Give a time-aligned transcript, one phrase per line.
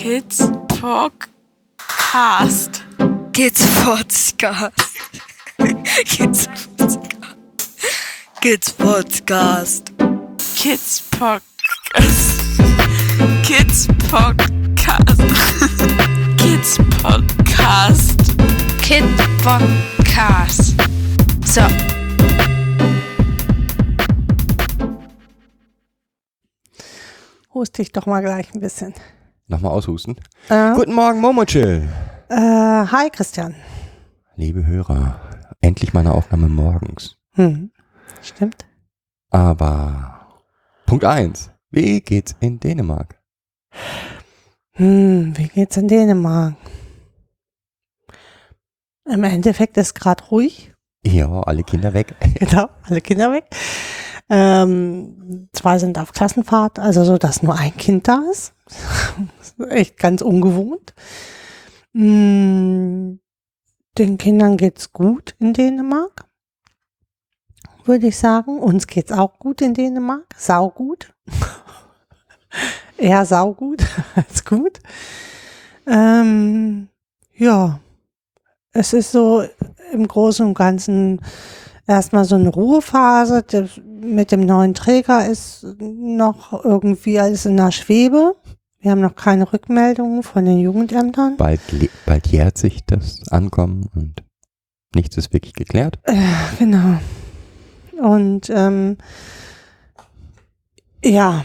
[0.00, 0.40] Kids
[0.80, 2.80] Podcast.
[3.34, 4.72] Kids Podcast.
[5.58, 7.10] Kids Podcast.
[8.40, 9.92] Kids Podcast.
[10.56, 12.40] Kids Podcast.
[13.44, 15.20] Kids Podcast.
[16.38, 18.18] Kids Podcast.
[18.80, 19.04] Kid
[19.44, 20.80] Podcast.
[21.44, 21.60] So.
[27.52, 28.94] Hust dich doch mal gleich ein bisschen.
[29.50, 30.14] Nochmal aushusten.
[30.48, 31.88] Äh, Guten Morgen, Momochill.
[32.28, 33.56] äh, hi Christian.
[34.36, 35.20] Liebe Hörer,
[35.60, 37.16] endlich meine Aufnahme morgens.
[37.32, 37.72] Hm.
[38.22, 38.64] Stimmt.
[39.30, 40.20] Aber
[40.86, 43.18] Punkt eins: Wie geht's in Dänemark?
[44.74, 46.54] Hm, wie geht's in Dänemark?
[49.04, 50.72] Im Endeffekt ist gerade ruhig.
[51.04, 52.14] Ja, alle Kinder weg.
[52.38, 53.46] Genau, alle Kinder weg.
[54.28, 58.54] Ähm, zwei sind auf Klassenfahrt, also so, dass nur ein Kind da ist.
[59.68, 60.94] Echt ganz ungewohnt.
[61.94, 63.20] Hm,
[63.98, 66.24] den Kindern geht's gut in Dänemark,
[67.84, 68.60] würde ich sagen.
[68.60, 71.12] Uns geht's auch gut in Dänemark, saugut.
[72.96, 74.80] Eher saugut als gut.
[75.86, 76.88] Ähm,
[77.34, 77.80] ja,
[78.72, 79.42] es ist so
[79.92, 81.20] im Großen und Ganzen
[81.86, 83.44] erstmal so eine Ruhephase.
[83.84, 88.36] Mit dem neuen Träger ist noch irgendwie alles in der Schwebe.
[88.80, 91.36] Wir haben noch keine Rückmeldungen von den Jugendämtern.
[91.36, 91.60] Bald,
[92.06, 94.22] bald jährt sich das Ankommen und
[94.94, 95.98] nichts ist wirklich geklärt.
[96.58, 96.98] Genau.
[98.00, 98.96] Und ähm,
[101.04, 101.44] ja,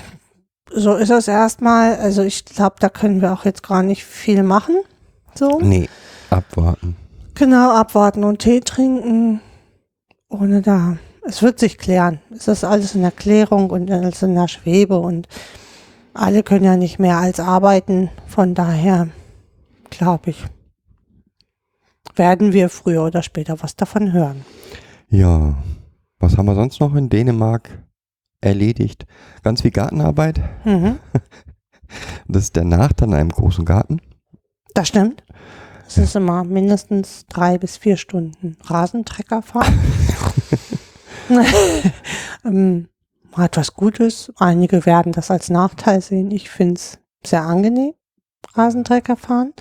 [0.73, 1.97] so ist es erstmal.
[1.97, 4.78] Also ich glaube, da können wir auch jetzt gar nicht viel machen.
[5.33, 5.59] So.
[5.61, 5.89] Nee,
[6.30, 6.95] abwarten.
[7.33, 9.41] Genau, abwarten und Tee trinken.
[10.30, 10.97] Ohne da.
[11.28, 12.22] Es wird sich klären.
[12.33, 15.28] Es ist alles in Erklärung und alles in der Schwebe und
[16.16, 18.09] alle können ja nicht mehr als arbeiten.
[18.25, 19.09] Von daher,
[19.89, 20.44] glaube ich,
[22.16, 24.45] werden wir früher oder später was davon hören.
[25.09, 25.56] Ja,
[26.19, 27.84] was haben wir sonst noch in Dänemark
[28.41, 29.06] erledigt?
[29.44, 30.41] Ganz viel Gartenarbeit.
[30.63, 31.00] Mhm.
[32.28, 34.01] Das ist der Nachteil an einem großen Garten.
[34.73, 35.23] Das stimmt.
[35.88, 39.79] Es ist immer mindestens drei bis vier Stunden Rasentrecker fahren.
[42.44, 42.88] ähm,
[43.38, 44.31] hat was Gutes.
[44.38, 46.31] Einige werden das als Nachteil sehen.
[46.31, 47.94] Ich finde es sehr angenehm,
[48.53, 49.53] Rasentrecker fahren.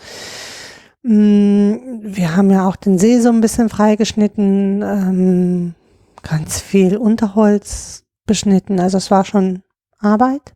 [1.03, 5.75] Mm, Wir haben ja auch den See so ein bisschen freigeschnitten, ähm,
[6.23, 8.81] ganz viel Unterholz beschnitten.
[8.81, 9.63] Also es war schon
[9.99, 10.53] Arbeit.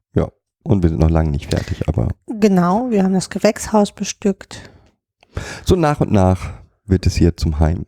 [0.64, 4.68] Und wir sind noch lange nicht fertig, aber Genau, wir haben das Gewächshaus bestückt.
[5.64, 6.50] so nach und nach
[6.84, 7.86] wird es hier zum Heim.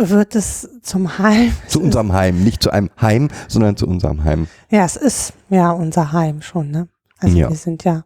[0.00, 1.52] Wird es zum Heim?
[1.66, 4.46] Zu unserem Heim, nicht zu einem Heim, sondern zu unserem Heim.
[4.70, 6.88] Ja, es ist ja unser Heim schon, ne?
[7.18, 7.48] Also Ja.
[7.48, 8.04] wir sind ja,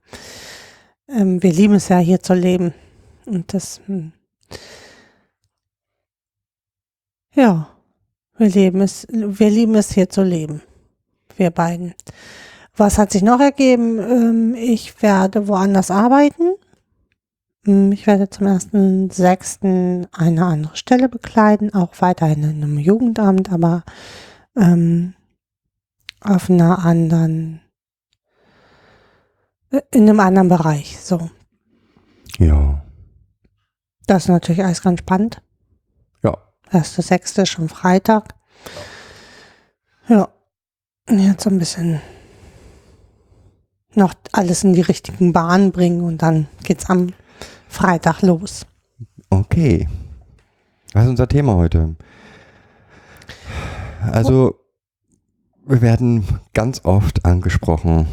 [1.06, 2.72] ähm, wir lieben es ja hier zu leben.
[3.26, 4.12] Und das, hm.
[7.34, 7.68] ja,
[8.38, 10.62] wir leben es, wir lieben es hier zu leben.
[11.36, 11.94] Wir beiden.
[12.74, 13.98] Was hat sich noch ergeben?
[13.98, 16.54] Ähm, ich werde woanders arbeiten.
[17.64, 23.52] Hm, Ich werde zum ersten sechsten eine andere Stelle bekleiden, auch weiterhin in einem Jugendamt,
[23.52, 23.84] aber
[24.56, 25.14] ähm,
[26.20, 27.60] auf einer anderen,
[29.70, 30.98] äh, in einem anderen Bereich.
[31.00, 31.30] So,
[32.38, 32.82] Ja.
[34.06, 35.42] das ist natürlich alles ganz spannend.
[36.22, 36.36] Ja.
[36.70, 38.34] Erste sechste schon Freitag.
[40.08, 40.28] Ja,
[41.08, 42.00] jetzt so ein bisschen
[43.94, 47.12] noch alles in die richtigen Bahnen bringen und dann geht's am
[47.68, 48.66] Freitag los.
[49.30, 49.88] Okay.
[50.92, 51.96] Was ist unser Thema heute?
[54.10, 54.56] Also,
[55.66, 58.06] wir werden ganz oft angesprochen.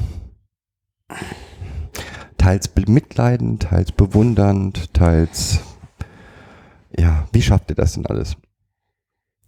[2.38, 5.60] Teils bemitleidend, teils bewundernd, teils.
[6.98, 8.36] Ja, wie schafft ihr das denn alles?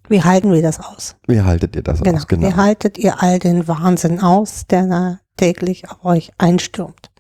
[0.09, 1.16] Wie halten wir das aus?
[1.28, 2.18] Wie haltet ihr das Genau.
[2.18, 2.28] aus?
[2.28, 2.48] Genau.
[2.50, 7.12] Wie haltet ihr all den Wahnsinn aus, der da täglich auf euch einstürmt?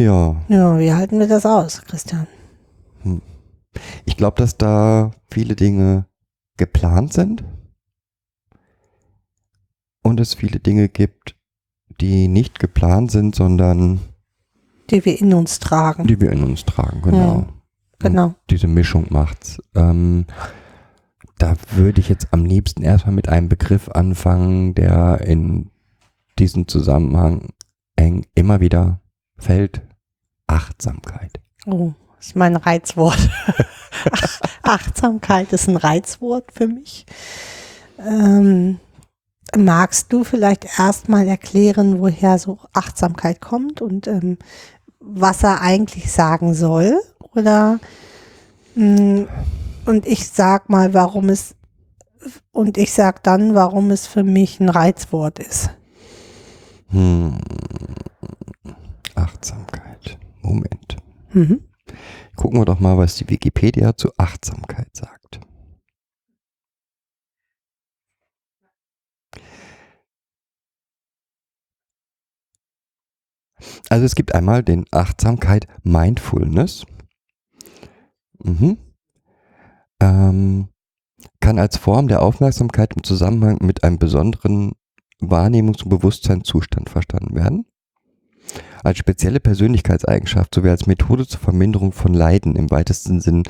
[0.00, 2.26] Ja, Ja, wie halten wir das aus, Christian?
[4.06, 6.06] ich glaube, dass da viele Dinge
[6.56, 7.44] geplant sind
[10.02, 11.36] und es viele Dinge gibt,
[12.00, 14.00] die nicht geplant sind, sondern
[14.90, 16.06] Die wir in uns tragen.
[16.06, 17.02] die wir in uns tragen.
[17.02, 17.46] Genau.
[17.98, 18.26] genau.
[18.28, 19.60] Und diese Mischung macht's.
[19.74, 20.24] Ähm,
[21.38, 25.70] da würde ich jetzt am liebsten erstmal mit einem Begriff anfangen, der in
[26.38, 27.50] diesem Zusammenhang
[27.96, 29.00] eng immer wieder
[29.36, 29.82] fällt.
[30.50, 31.40] Achtsamkeit.
[31.66, 33.30] Oh, das ist mein Reizwort.
[34.10, 37.06] Ach, Achtsamkeit ist ein Reizwort für mich.
[37.98, 38.80] Ähm,
[39.56, 44.38] magst du vielleicht erstmal erklären, woher so Achtsamkeit kommt und ähm,
[44.98, 47.00] was er eigentlich sagen soll?
[47.34, 47.78] Oder
[48.74, 49.26] mh,
[49.86, 51.54] und ich sag mal, warum es
[52.52, 55.70] und ich sag dann, warum es für mich ein Reizwort ist.
[56.90, 57.38] Hm.
[59.14, 60.18] Achtsamkeit.
[60.50, 60.96] Moment.
[61.32, 61.64] Mhm.
[62.36, 65.40] Gucken wir doch mal, was die Wikipedia zu Achtsamkeit sagt.
[73.88, 76.86] Also es gibt einmal den Achtsamkeit Mindfulness.
[78.42, 78.78] Mhm.
[80.00, 80.68] Ähm,
[81.40, 84.72] kann als Form der Aufmerksamkeit im Zusammenhang mit einem besonderen
[85.20, 87.66] Wahrnehmungs- und Bewusstseinszustand verstanden werden.
[88.82, 93.44] Als spezielle Persönlichkeitseigenschaft sowie als Methode zur Verminderung von Leiden im weitesten Sinn,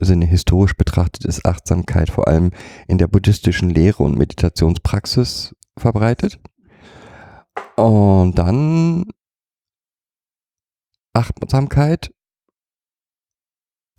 [0.00, 2.50] Sinne historisch betrachtet ist Achtsamkeit vor allem
[2.88, 6.40] in der buddhistischen Lehre und Meditationspraxis verbreitet.
[7.76, 9.04] Und dann
[11.12, 12.10] Achtsamkeit,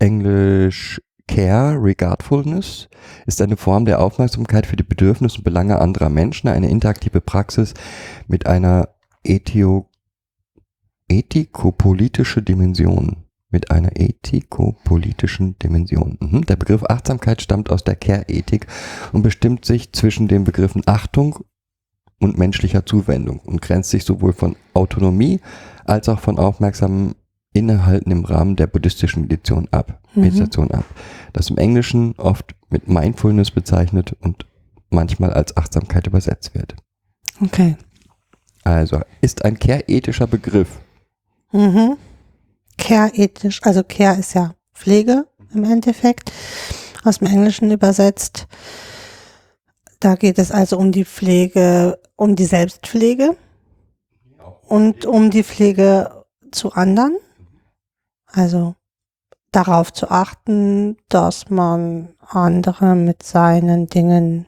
[0.00, 2.88] Englisch Care, Regardfulness,
[3.26, 7.74] ist eine Form der Aufmerksamkeit für die Bedürfnisse und Belange anderer Menschen, eine interaktive Praxis
[8.26, 8.88] mit einer
[9.22, 9.88] Ethio
[11.12, 13.16] ethikopolitische Dimension.
[13.50, 16.16] Mit einer ethikopolitischen Dimension.
[16.20, 16.46] Mhm.
[16.46, 18.66] Der Begriff Achtsamkeit stammt aus der Care-Ethik
[19.12, 21.40] und bestimmt sich zwischen den Begriffen Achtung
[22.18, 25.40] und menschlicher Zuwendung und grenzt sich sowohl von Autonomie
[25.84, 27.14] als auch von aufmerksamem
[27.52, 30.00] Innehalten im Rahmen der buddhistischen Meditation ab.
[30.14, 30.22] Mhm.
[30.22, 30.86] Meditation ab.
[31.34, 34.46] Das im Englischen oft mit Mindfulness bezeichnet und
[34.88, 36.74] manchmal als Achtsamkeit übersetzt wird.
[37.42, 37.76] Okay.
[38.64, 40.80] Also ist ein care-ethischer Begriff.
[41.52, 41.96] Mhm.
[42.78, 46.32] Care-ethisch, also Care ist ja Pflege im Endeffekt,
[47.04, 48.46] aus dem Englischen übersetzt.
[50.00, 53.36] Da geht es also um die Pflege, um die Selbstpflege
[54.66, 57.16] und um die Pflege zu anderen.
[58.26, 58.74] Also
[59.52, 64.46] darauf zu achten, dass man andere mit seinen Dingen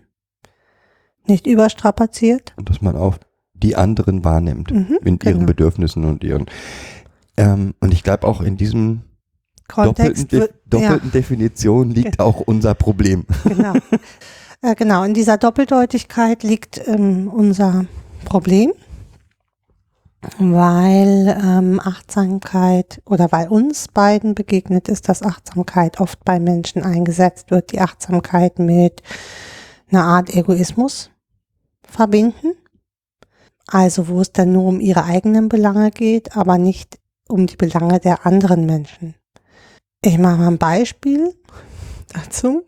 [1.26, 2.54] nicht überstrapaziert.
[2.56, 3.18] Und dass man auch
[3.64, 5.46] die anderen wahrnimmt Mhm, in ihren genau.
[5.46, 6.46] Bedürfnissen und ihren.
[7.36, 9.02] Ähm, und ich glaube auch in diesem
[9.68, 13.24] doppelten, Kontext De wird, doppelten Definition liegt auch unser Problem.
[13.44, 13.72] Genau.
[14.62, 17.86] äh, genau, in dieser Doppeldeutigkeit liegt ähm, unser
[18.26, 18.72] Problem,
[20.38, 27.50] weil ähm, Achtsamkeit oder weil uns beiden begegnet ist, dass Achtsamkeit oft bei Menschen eingesetzt
[27.50, 29.02] wird, die Achtsamkeit mit
[29.90, 31.10] einer Art Egoismus
[31.82, 32.52] verbinden.
[33.66, 38.00] Also wo es dann nur um ihre eigenen Belange geht, aber nicht um die Belange
[38.00, 39.14] der anderen Menschen.
[40.02, 41.34] Ich mache mal ein Beispiel
[42.12, 42.64] dazu.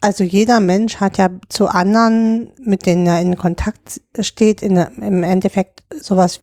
[0.00, 5.22] Also jeder Mensch hat ja zu anderen, mit denen er in Kontakt steht, in, im
[5.22, 6.40] Endeffekt sowas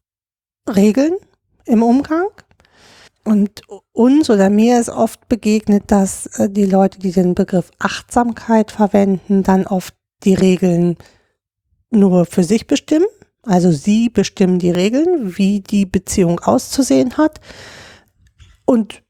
[0.68, 1.14] Regeln
[1.66, 2.28] im Umgang.
[3.24, 3.62] Und
[3.92, 9.42] uns oder mir ist oft begegnet, dass äh, die Leute, die den Begriff Achtsamkeit verwenden,
[9.42, 10.98] dann oft die Regeln
[11.90, 13.08] nur für sich bestimmen.
[13.46, 17.40] Also sie bestimmen die Regeln, wie die Beziehung auszusehen hat.
[18.66, 19.04] Und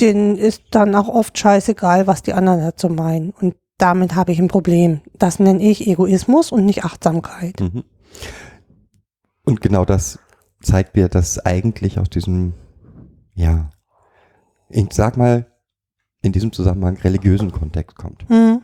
[0.00, 3.30] denen ist dann auch oft scheißegal, was die anderen dazu meinen.
[3.30, 5.00] Und damit habe ich ein Problem.
[5.14, 7.60] Das nenne ich Egoismus und nicht Achtsamkeit.
[7.60, 7.84] Mhm.
[9.44, 10.18] Und genau das
[10.62, 12.54] zeigt mir, dass eigentlich aus diesem,
[13.34, 13.70] ja,
[14.68, 15.46] ich sag mal,
[16.20, 18.28] in diesem Zusammenhang religiösen Kontext kommt.
[18.28, 18.62] Mhm.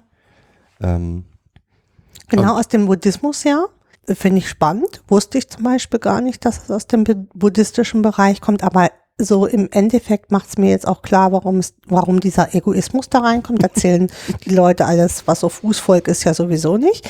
[0.80, 1.24] Ähm,
[2.28, 3.66] Genau aus dem Buddhismus ja.
[4.08, 5.02] Finde ich spannend.
[5.08, 8.90] Wusste ich zum Beispiel gar nicht, dass es aus dem bu- buddhistischen Bereich kommt, aber
[9.16, 13.20] so im Endeffekt macht es mir jetzt auch klar, warum es, warum dieser Egoismus da
[13.20, 13.62] reinkommt.
[13.62, 14.10] Erzählen
[14.44, 17.08] die Leute alles, was so Fußvolk ist, ja sowieso nicht.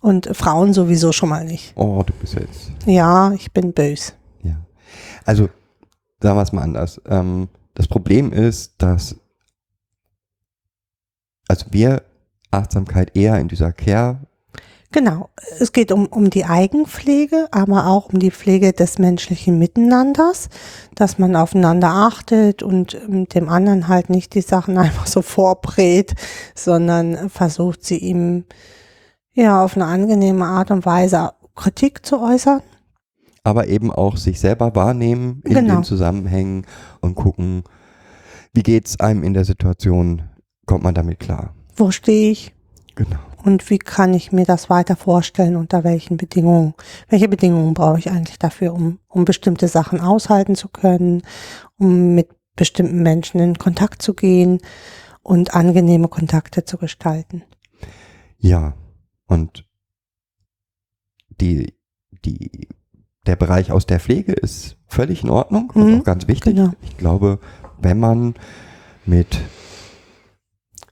[0.00, 1.72] Und Frauen sowieso schon mal nicht.
[1.76, 4.12] oh, du bist jetzt, Ja, ich bin bös.
[4.44, 4.56] ja.
[5.24, 5.48] Also,
[6.22, 7.00] sagen wir es mal anders.
[7.08, 9.16] Ähm, das Problem ist, dass,
[11.48, 12.02] also wir
[12.50, 14.20] Achtsamkeit eher in dieser Care
[14.90, 15.28] Genau.
[15.60, 20.48] Es geht um, um die Eigenpflege, aber auch um die Pflege des menschlichen Miteinanders,
[20.94, 26.14] dass man aufeinander achtet und ähm, dem anderen halt nicht die Sachen einfach so vorbrät,
[26.54, 28.44] sondern versucht sie ihm
[29.34, 32.60] ja auf eine angenehme Art und Weise Kritik zu äußern.
[33.44, 35.74] aber eben auch sich selber wahrnehmen in Genau.
[35.76, 36.66] den Zusammenhängen
[37.00, 37.62] und gucken,
[38.54, 40.22] wie geht's einem in der Situation,
[40.66, 41.54] kommt man damit klar.
[41.76, 42.54] Wo stehe ich?
[42.98, 43.20] Genau.
[43.44, 45.54] Und wie kann ich mir das weiter vorstellen?
[45.54, 46.74] Unter welchen Bedingungen?
[47.08, 51.22] Welche Bedingungen brauche ich eigentlich dafür, um, um bestimmte Sachen aushalten zu können,
[51.78, 54.58] um mit bestimmten Menschen in Kontakt zu gehen
[55.22, 57.44] und angenehme Kontakte zu gestalten?
[58.38, 58.74] Ja,
[59.28, 59.64] und
[61.40, 61.74] die,
[62.24, 62.66] die,
[63.26, 66.56] der Bereich aus der Pflege ist völlig in Ordnung Mhm, und auch ganz wichtig.
[66.56, 66.72] genau.
[66.82, 67.38] Ich glaube,
[67.80, 68.34] wenn man
[69.06, 69.38] mit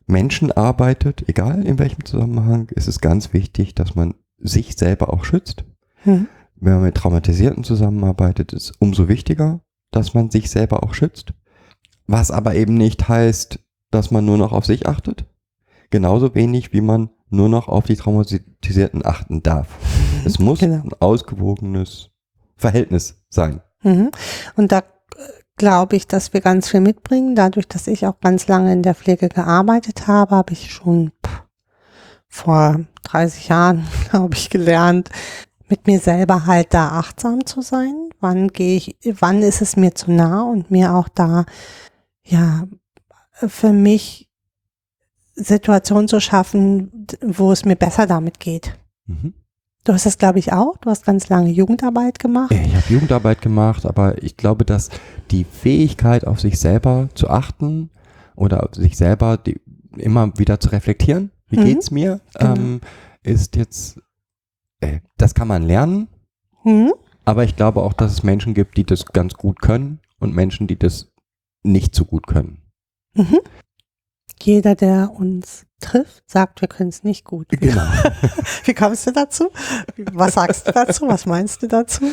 [0.07, 5.25] Menschen arbeitet, egal in welchem Zusammenhang, ist es ganz wichtig, dass man sich selber auch
[5.25, 5.65] schützt.
[6.05, 6.29] Mhm.
[6.57, 9.61] Wenn man mit Traumatisierten zusammenarbeitet, ist umso wichtiger,
[9.91, 11.35] dass man sich selber auch schützt.
[12.07, 13.59] Was aber eben nicht heißt,
[13.91, 15.27] dass man nur noch auf sich achtet.
[15.91, 19.69] Genauso wenig, wie man nur noch auf die Traumatisierten achten darf.
[20.25, 20.83] Es muss Genau.
[20.83, 22.11] ein ausgewogenes
[22.57, 23.61] Verhältnis sein.
[23.83, 24.11] Mhm.
[24.57, 24.83] Und da
[25.57, 27.35] glaube ich, dass wir ganz viel mitbringen.
[27.35, 31.13] Dadurch, dass ich auch ganz lange in der Pflege gearbeitet habe, habe ich schon
[32.29, 35.11] vor 30 Jahren, glaube ich, gelernt,
[35.69, 38.11] mit mir selber halt da achtsam zu sein.
[38.21, 41.45] Wann gehe ich, wann ist es mir zu nah und mir auch da,
[42.23, 42.65] ja,
[43.33, 44.29] für mich
[45.35, 48.79] Situationen zu schaffen, wo es mir besser damit geht.
[49.07, 49.35] Mhm.
[49.87, 50.77] Du hast das, glaube ich, auch.
[50.79, 52.51] Du hast ganz lange Jugendarbeit gemacht.
[52.51, 54.91] Ich habe Jugendarbeit gemacht, aber ich glaube, dass
[55.31, 57.91] die Fähigkeit, auf sich selber zu achten
[58.35, 59.61] oder auf sich selber die,
[59.97, 61.65] immer wieder zu reflektieren, wie Mhm.
[61.65, 62.55] geht's mir, Genau.
[62.57, 62.81] ähm,
[63.23, 64.01] ist jetzt,
[64.81, 66.09] äh, das kann man lernen,
[66.65, 66.93] Mhm.
[67.25, 70.67] aber ich glaube auch, dass es Menschen gibt, die das ganz gut können und Menschen,
[70.67, 71.13] die das
[71.63, 72.59] nicht so gut können.
[73.15, 73.39] Mhm.
[74.43, 77.47] Jeder, der uns trifft, sagt, wir können es nicht gut.
[77.51, 77.83] Wie, Genau.
[78.65, 79.49] wie kommst du dazu?
[80.13, 81.09] Was sagst du dazu?
[81.09, 82.05] Was meinst du dazu?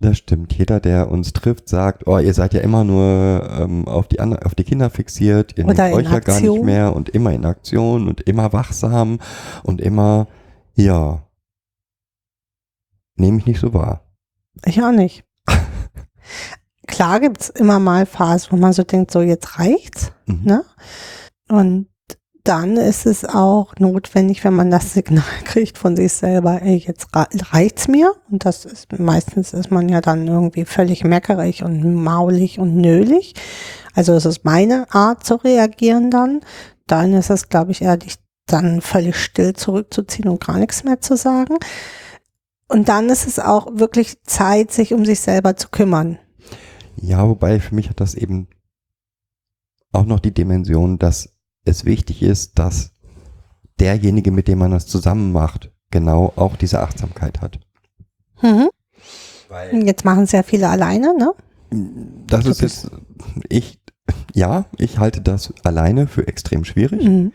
[0.00, 0.52] Das stimmt.
[0.52, 4.54] Jeder, der uns trifft, sagt, oh, ihr seid ja immer nur ähm, auf, die auf
[4.54, 8.08] die Kinder fixiert, ihr Oder nehmt euch ja gar nicht mehr und immer in Aktion
[8.08, 9.18] und immer wachsam
[9.62, 10.26] und immer,
[10.74, 11.22] ja,
[13.16, 14.02] nehme ich nicht so wahr.
[14.64, 15.24] Ich auch nicht.
[16.86, 20.12] Klar gibt's immer mal Phasen, wo man so denkt, so jetzt reicht's.
[20.26, 20.40] Mhm.
[20.44, 20.64] Ne?
[21.48, 21.88] Und
[22.44, 27.08] dann ist es auch notwendig, wenn man das Signal kriegt von sich selber, ey, jetzt
[27.14, 28.12] reicht's mir.
[28.30, 33.34] Und das ist, meistens ist man ja dann irgendwie völlig meckerig und maulig und nölig.
[33.94, 36.40] Also es ist meine Art zu reagieren dann.
[36.86, 41.00] Dann ist es, glaube ich, eher dich dann völlig still zurückzuziehen und gar nichts mehr
[41.00, 41.56] zu sagen.
[42.68, 46.18] Und dann ist es auch wirklich Zeit, sich um sich selber zu kümmern.
[46.96, 48.48] Ja, wobei für mich hat das eben
[49.92, 51.33] auch noch die Dimension, dass
[51.64, 52.92] es wichtig ist, dass
[53.80, 57.60] derjenige, mit dem man das zusammen macht, genau auch diese Achtsamkeit hat.
[58.42, 58.68] Mhm.
[59.86, 61.32] Jetzt machen es ja viele alleine, ne?
[62.26, 62.90] das ist jetzt,
[63.48, 63.80] ich,
[64.32, 67.04] ja, ich halte das alleine für extrem schwierig.
[67.04, 67.32] Mhm.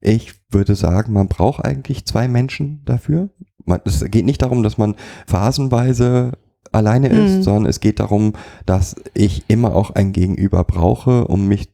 [0.00, 3.30] Ich würde sagen, man braucht eigentlich zwei Menschen dafür.
[3.64, 4.94] Man, es geht nicht darum, dass man
[5.26, 6.32] phasenweise
[6.72, 7.42] alleine ist, Mhm.
[7.42, 11.68] sondern es geht darum, dass ich immer auch ein Gegenüber brauche, um mich,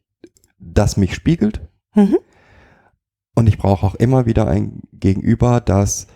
[0.75, 1.61] das mich spiegelt.
[1.95, 2.19] Mhm.
[3.35, 6.07] Und ich brauche auch immer wieder ein Gegenüber, das,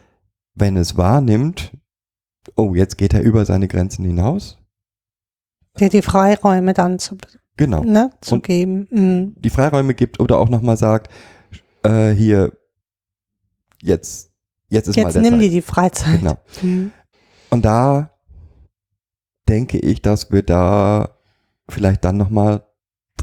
[0.55, 1.73] wenn es wahrnimmt,
[2.57, 4.59] oh, jetzt geht er über seine Grenzen hinaus.
[5.79, 7.17] Dir die Freiräume dann zu,
[7.57, 7.83] Genau.
[7.83, 8.87] ne, zu Und- geben.
[8.91, 9.35] Mhm.
[9.39, 11.11] Die Freiräume gibt oder auch nochmal sagt,
[11.85, 12.53] äh, hier,
[13.83, 14.31] jetzt,
[14.69, 16.21] jetzt ist mal Jetzt der nimm dir die Freizeit.
[16.21, 16.39] Genau.
[16.63, 16.93] Mhm.
[17.51, 18.11] Und da
[19.49, 21.17] denke ich, dass wir da
[21.69, 22.66] vielleicht dann nochmal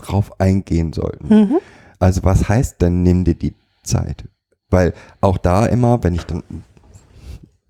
[0.03, 1.27] drauf eingehen sollten.
[1.27, 1.57] Mhm.
[1.99, 4.25] Also was heißt denn, nimm dir die Zeit?
[4.69, 6.43] Weil auch da immer, wenn ich dann,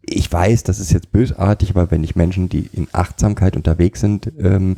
[0.01, 4.31] ich weiß, das ist jetzt bösartig, aber wenn ich Menschen, die in Achtsamkeit unterwegs sind,
[4.39, 4.75] ähm,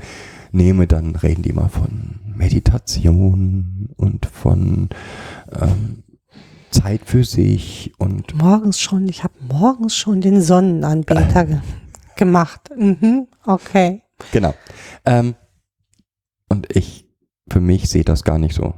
[0.51, 4.89] nehme, dann reden die immer von Meditation und von
[5.51, 6.03] ähm,
[6.71, 11.57] Zeit für sich und Morgens schon, ich habe morgens schon den Sonnenanbeter ge
[12.15, 12.69] gemacht.
[12.75, 13.27] Mhm.
[13.45, 14.01] Okay.
[14.31, 14.53] Genau.
[15.05, 15.35] Ähm,
[16.49, 17.04] und ich,
[17.51, 18.73] für mich sehe das gar nicht so.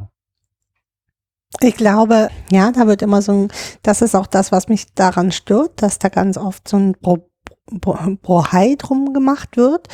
[1.61, 3.47] Ich glaube, ja, da wird immer so ein,
[3.81, 6.95] das ist auch das, was mich daran stört, dass da ganz oft so ein
[8.21, 9.87] Brohai drum gemacht wird,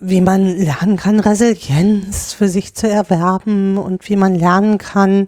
[0.00, 5.26] wie man lernen kann, Resilienz für sich zu erwerben und wie man lernen kann,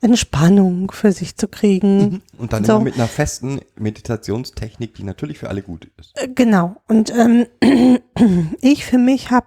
[0.00, 2.22] Entspannung für sich zu kriegen.
[2.38, 2.74] Und dann So.
[2.74, 6.12] immer mit einer festen Meditationstechnik, die natürlich für alle gut ist.
[6.14, 6.76] Äh, Genau.
[6.86, 7.46] Und ähm,
[8.60, 9.46] ich für mich habe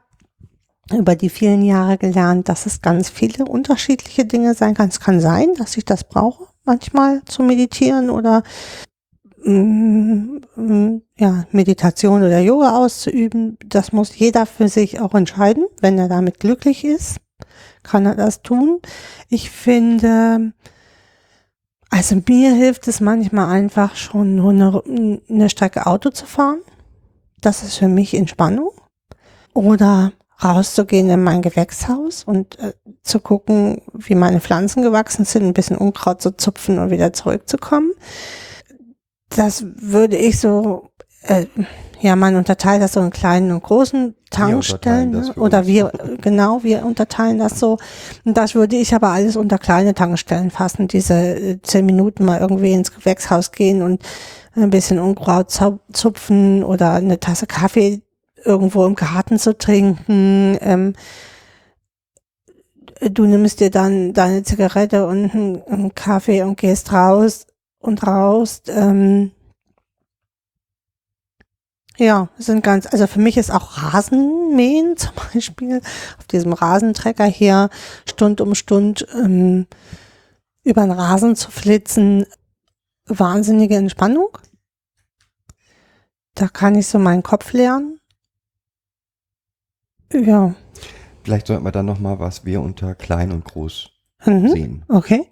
[0.93, 4.89] über die vielen Jahre gelernt, dass es ganz viele unterschiedliche Dinge sein kann.
[4.89, 8.43] Es kann sein, dass ich das brauche, manchmal zu meditieren oder
[9.43, 13.57] mm, mm, ja, Meditation oder Yoga auszuüben.
[13.65, 15.65] Das muss jeder für sich auch entscheiden.
[15.79, 17.17] Wenn er damit glücklich ist,
[17.83, 18.79] kann er das tun.
[19.29, 20.53] Ich finde,
[21.89, 26.61] also mir hilft es manchmal einfach schon nur eine, eine Strecke Auto zu fahren.
[27.41, 28.71] Das ist für mich Entspannung.
[29.53, 30.11] Oder
[30.43, 35.77] rauszugehen in mein Gewächshaus und äh, zu gucken, wie meine Pflanzen gewachsen sind, ein bisschen
[35.77, 37.91] Unkraut zu zupfen und wieder zurückzukommen.
[39.29, 40.89] Das würde ich so
[41.23, 41.45] äh,
[42.01, 45.11] ja, man unterteilt das so in kleinen und großen Tankstellen.
[45.11, 45.33] das Ne?
[45.35, 45.91] Oder wir,
[46.21, 47.77] genau, wir unterteilen das so.
[48.23, 50.87] Und das würde ich aber alles unter kleine Tankstellen fassen.
[50.87, 54.01] Diese äh, zehn Minuten mal irgendwie ins Gewächshaus gehen und
[54.55, 55.51] ein bisschen Unkraut
[55.91, 58.01] zupfen oder eine Tasse Kaffee
[58.45, 60.57] irgendwo im Garten zu trinken.
[60.61, 60.93] Ähm,
[63.01, 67.47] du nimmst dir dann deine Zigarette und einen, einen Kaffee und gehst raus
[67.79, 68.63] und raus.
[68.67, 69.31] Ähm,
[71.97, 75.81] ja, sind ganz, also für mich ist auch Rasenmähen zum Beispiel
[76.17, 77.69] auf diesem Rasentrecker hier
[78.05, 79.67] Stund um Stund ähm,
[80.63, 82.25] über den Rasen zu flitzen,
[83.05, 84.37] wahnsinnige Entspannung.
[86.35, 87.98] Da kann ich so meinen Kopf leeren.
[90.13, 90.53] Ja.
[91.23, 93.89] Vielleicht sollten wir dann nochmal, was wir unter klein und groß
[94.25, 94.47] Mhm.
[94.49, 94.83] sehen.
[94.89, 95.27] Okay.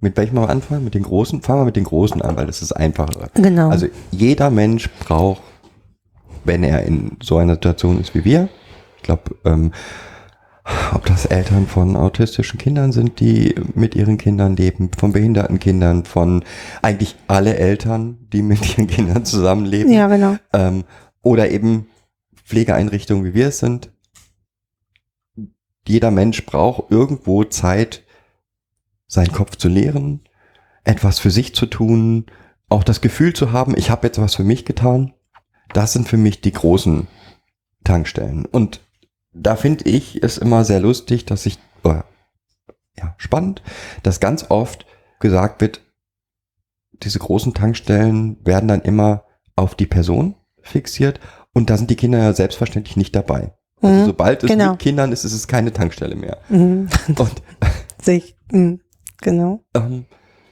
[0.00, 0.84] Mit welchem mal anfangen?
[0.84, 1.42] Mit den großen?
[1.42, 3.28] Fangen wir mit den großen an, weil das ist einfacher.
[3.34, 3.68] Genau.
[3.68, 5.42] Also jeder Mensch braucht,
[6.44, 8.48] wenn er in so einer Situation ist wie wir,
[8.96, 9.72] ich glaube, ähm,
[10.94, 16.04] ob das Eltern von autistischen Kindern sind, die mit ihren Kindern leben, von behinderten Kindern,
[16.04, 16.44] von
[16.82, 20.36] eigentlich alle Eltern, die mit ihren Kindern zusammenleben, ja, genau.
[20.52, 20.84] ähm,
[21.22, 21.86] oder eben
[22.50, 23.92] Pflegeeinrichtungen, wie wir es sind.
[25.86, 28.04] Jeder Mensch braucht irgendwo Zeit,
[29.06, 30.28] seinen Kopf zu leeren,
[30.82, 32.26] etwas für sich zu tun,
[32.68, 35.14] auch das Gefühl zu haben, ich habe jetzt was für mich getan.
[35.72, 37.06] Das sind für mich die großen
[37.84, 38.46] Tankstellen.
[38.46, 38.80] Und
[39.32, 42.04] da finde ich es immer sehr lustig, dass ich, oder,
[42.98, 43.62] ja, spannend,
[44.02, 44.86] dass ganz oft
[45.20, 45.82] gesagt wird,
[46.92, 51.20] diese großen Tankstellen werden dann immer auf die Person fixiert
[51.54, 53.54] und da sind die Kinder ja selbstverständlich nicht dabei.
[53.82, 54.72] Also Mhm, sobald es genau.
[54.72, 56.38] mit Kindern ist, ist es keine Tankstelle mehr.
[56.48, 56.88] Mhm.
[57.18, 57.42] Und
[58.02, 58.36] Sehe ich.
[58.52, 58.80] Mhm.
[59.22, 59.64] Genau.
[59.74, 60.06] ähm,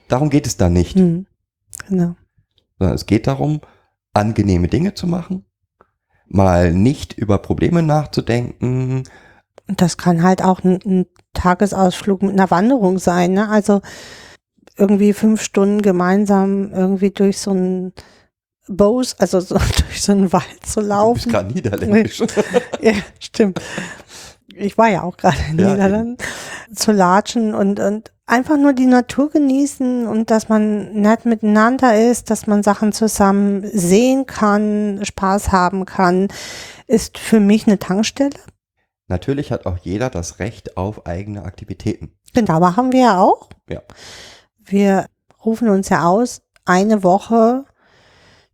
[0.08, 0.96] darum geht es da nicht.
[0.96, 1.26] Mhm.
[1.88, 2.16] Genau.
[2.78, 3.60] sondern es geht darum,
[4.12, 5.44] angenehme Dinge zu machen,
[6.26, 9.04] mal nicht über Probleme nachzudenken.
[9.68, 13.32] Und das kann halt auch ein, ein Tagesausflug mit einer Wanderung sein.
[13.32, 13.48] Ne?
[13.48, 13.80] Also
[14.76, 17.92] irgendwie fünf Stunden gemeinsam irgendwie durch so einen
[18.68, 19.56] Bose, also so
[19.88, 21.32] durch so einen Wald zu Du bist laufen.
[21.32, 22.22] gerade niederländisch.
[22.80, 23.60] Ja, stimmt.
[24.54, 26.16] Ich war ja auch gerade in Ja, Niederlanden.
[26.74, 32.30] Zu latschen und, und einfach nur die Natur genießen und dass man nett miteinander ist,
[32.30, 36.28] dass man Sachen zusammen sehen kann, Spaß haben kann,
[36.86, 38.30] ist für mich eine Tankstelle.
[39.06, 42.12] Natürlich hat auch jeder das Recht auf eigene Aktivitäten.
[42.34, 43.48] Genau, machen wir ja auch.
[43.70, 43.80] Ja.
[44.58, 45.06] Wir
[45.44, 47.64] rufen uns ja aus, eine Woche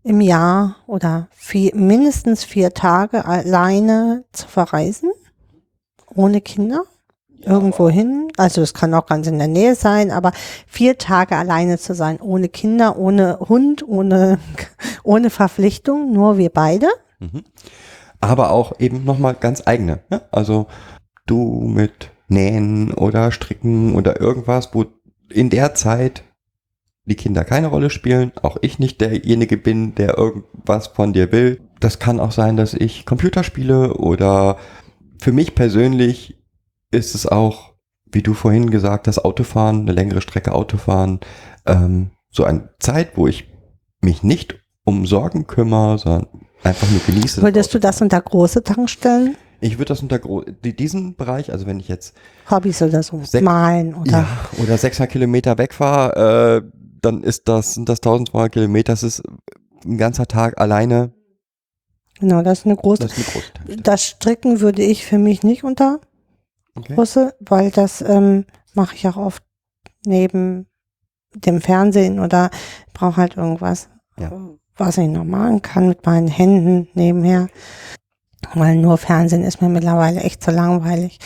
[0.04, 5.10] im Jahr oder vier, mindestens vier Tage alleine zu verreisen,
[6.14, 6.84] ohne Kinder,
[7.40, 8.28] irgendwo hin.
[8.36, 10.32] Also es kann auch ganz in der Nähe sein, aber
[10.66, 14.38] vier Tage alleine zu sein, ohne Kinder, ohne Hund, ohne,
[15.02, 16.86] ohne Verpflichtung, nur wir beide.
[17.18, 17.42] Mhm.
[18.20, 20.00] Aber auch eben nochmal ganz eigene.
[20.10, 20.22] Ja?
[20.30, 20.66] Also
[21.26, 24.84] du mit Nähen oder Stricken oder irgendwas, wo
[25.30, 26.24] in der Zeit
[27.06, 31.60] die Kinder keine Rolle spielen, auch ich nicht derjenige bin, der irgendwas von dir will.
[31.80, 34.56] Das kann auch sein, dass ich Computer spiele oder
[35.20, 36.38] für mich persönlich
[36.90, 37.74] ist es auch,
[38.10, 41.20] wie du vorhin gesagt hast, Autofahren, eine längere Strecke Autofahren,
[41.66, 43.48] ähm, so eine Zeit, wo ich
[44.00, 46.26] mich nicht um Sorgen kümmere, sondern
[46.62, 47.42] einfach nur genieße.
[47.42, 49.36] Würdest du das unter große Tankstellen?
[49.60, 52.14] Ich würde das unter diesen Bereich, also wenn ich jetzt
[52.50, 54.26] Hobbys oder so, malen oder ja,
[54.62, 56.73] oder 600 Kilometer wegfahre, äh,
[57.04, 59.22] dann ist das, sind das 1200 Kilometer, das ist
[59.84, 61.12] ein ganzer Tag alleine.
[62.18, 63.02] genau, das ist eine große.
[63.02, 63.82] Das ist eine große Tankstelle.
[63.82, 66.00] Das Stricken würde ich für mich nicht unter
[66.76, 66.94] Okay.
[66.96, 69.44] große, weil das ähm, mache ich auch oft
[70.04, 70.66] neben
[71.34, 72.50] dem Fernsehen oder
[72.94, 73.88] brauche halt irgendwas,
[74.18, 74.32] Ja.
[74.76, 77.48] was ich noch machen kann mit meinen Händen nebenher.
[78.54, 81.18] Weil nur Fernsehen ist mir mittlerweile echt zu langweilig.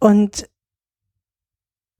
[0.00, 0.48] Und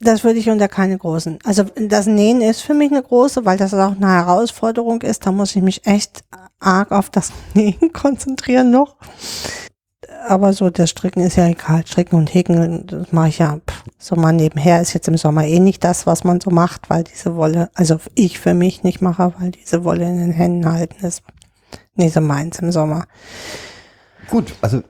[0.01, 1.39] das würde ich unter keine großen.
[1.45, 5.27] Also das Nähen ist für mich eine große, weil das auch eine Herausforderung ist.
[5.27, 6.23] Da muss ich mich echt
[6.61, 8.97] arg auf das Nähen konzentrieren noch.
[10.29, 11.85] Aber so das Stricken ist ja egal.
[11.87, 13.59] Stricken und Häkeln, das mache ich ja
[13.99, 14.81] so mal nebenher.
[14.81, 17.99] Ist jetzt im Sommer eh nicht das, was man so macht, weil diese Wolle, also
[18.15, 21.23] ich für mich nicht mache, weil diese Wolle in den Händen halten ist.
[21.95, 23.07] Nee, so meins im Sommer.
[24.31, 24.83] Gut, also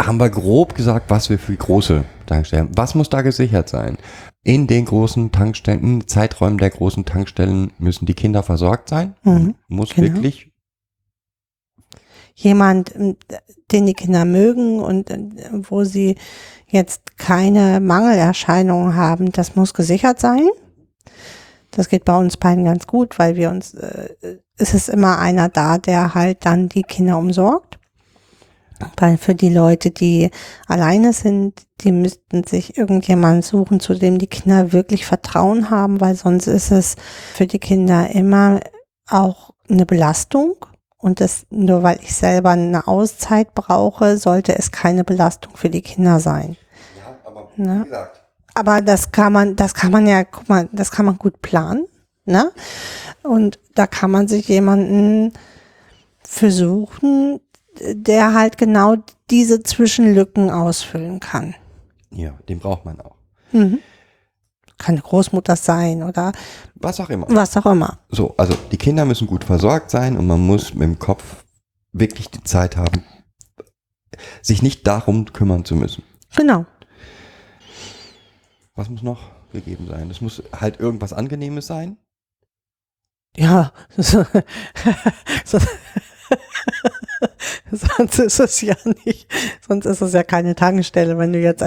[0.00, 3.98] haben wir grob gesagt, was wir für große Tankstellen, was muss da gesichert sein?
[4.42, 9.14] In den großen Tankstellen, in Zeiträumen der großen Tankstellen müssen die Kinder versorgt sein.
[9.22, 10.14] Mhm, muss genau.
[10.14, 10.52] wirklich
[12.34, 13.16] jemand, ähm,
[13.70, 15.18] den die Kinder mögen und äh,
[15.52, 16.16] wo sie
[16.66, 20.48] jetzt keine Mangelerscheinungen haben, das muss gesichert sein.
[21.70, 24.08] Das geht bei uns beiden ganz gut, weil wir uns äh,
[24.58, 27.78] ist es immer einer da, der halt dann die Kinder umsorgt.
[28.96, 30.30] Weil für die Leute, die
[30.66, 36.14] alleine sind, die müssten sich irgendjemanden suchen, zu dem die Kinder wirklich Vertrauen haben, weil
[36.14, 36.96] sonst ist es
[37.34, 38.60] für die Kinder immer
[39.08, 40.56] auch eine Belastung.
[40.98, 45.82] Und das, nur weil ich selber eine Auszeit brauche, sollte es keine Belastung für die
[45.82, 46.56] Kinder sein.
[46.96, 47.84] Ja, aber Ne?
[47.84, 48.24] gesagt.
[48.54, 51.86] Aber das kann man, das kann man ja, guck mal, das kann man gut planen,
[52.24, 52.52] ne?
[53.22, 55.32] Und da kann man sich jemanden
[56.22, 57.40] versuchen,
[57.80, 58.96] der halt genau
[59.30, 61.54] diese Zwischenlücken ausfüllen kann.
[62.10, 63.16] Ja, den braucht man auch.
[63.52, 63.80] Mhm.
[64.78, 66.32] Kann eine Großmutter sein oder
[66.74, 67.26] Was auch immer.
[67.28, 67.98] was auch immer.
[68.08, 71.44] So, also die Kinder müssen gut versorgt sein und man muss mit dem Kopf
[71.92, 73.04] wirklich die Zeit haben,
[74.42, 76.02] sich nicht darum kümmern zu müssen.
[76.36, 76.66] Genau.
[78.74, 80.10] Was muss noch gegeben sein?
[80.10, 81.96] Es muss halt irgendwas Angenehmes sein.
[83.36, 83.72] Ja.
[83.96, 84.24] So,
[85.44, 85.58] so,
[87.70, 89.26] sonst ist es ja nicht,
[89.66, 91.64] sonst ist es ja keine Tankstelle, wenn du jetzt.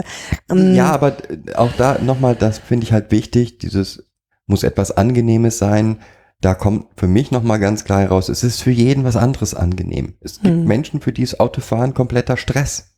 [0.49, 4.03] Ähm, Ja, aber äh, auch da nochmal, das finde ich halt wichtig, dieses
[4.45, 5.99] muss etwas Angenehmes sein.
[6.39, 10.13] Da kommt für mich nochmal ganz klar heraus, es ist für jeden was anderes angenehm.
[10.21, 10.65] Es gibt Hm.
[10.65, 12.91] Menschen, für die ist Autofahren kompletter Stress.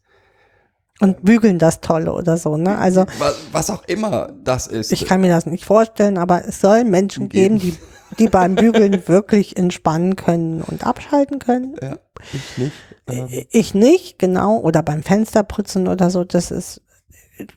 [1.00, 2.78] Und bügeln das Tolle oder so, ne?
[2.78, 4.92] Also Was, was auch immer das ist.
[4.92, 7.78] ich kann mir das nicht vorstellen, aber es soll Menschen geben, die,
[8.18, 11.76] die beim Bügeln wirklich entspannen können und abschalten können.
[11.82, 11.98] ja,
[12.34, 12.74] ich nicht.
[13.08, 14.58] Ähm, Ich nicht, genau.
[14.58, 16.24] Oder beim Fensterputzen oder so.
[16.24, 16.82] Das ist,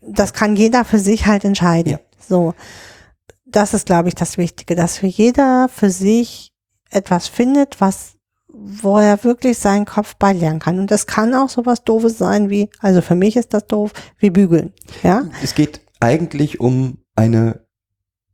[0.01, 1.93] das kann jeder für sich halt entscheiden.
[1.93, 1.99] Ja.
[2.29, 2.55] So.
[3.47, 6.53] Das ist, glaube ich, das Wichtige, dass für jeder für sich
[6.91, 8.15] etwas findet, was,
[8.49, 10.79] wo er wirklich seinen Kopf beilernen kann.
[10.79, 14.31] Und das kann auch sowas Doofes sein wie, also für mich ist das doof, wie
[14.31, 14.73] bügeln.
[15.03, 15.25] Ja.
[15.43, 17.67] es geht eigentlich um eine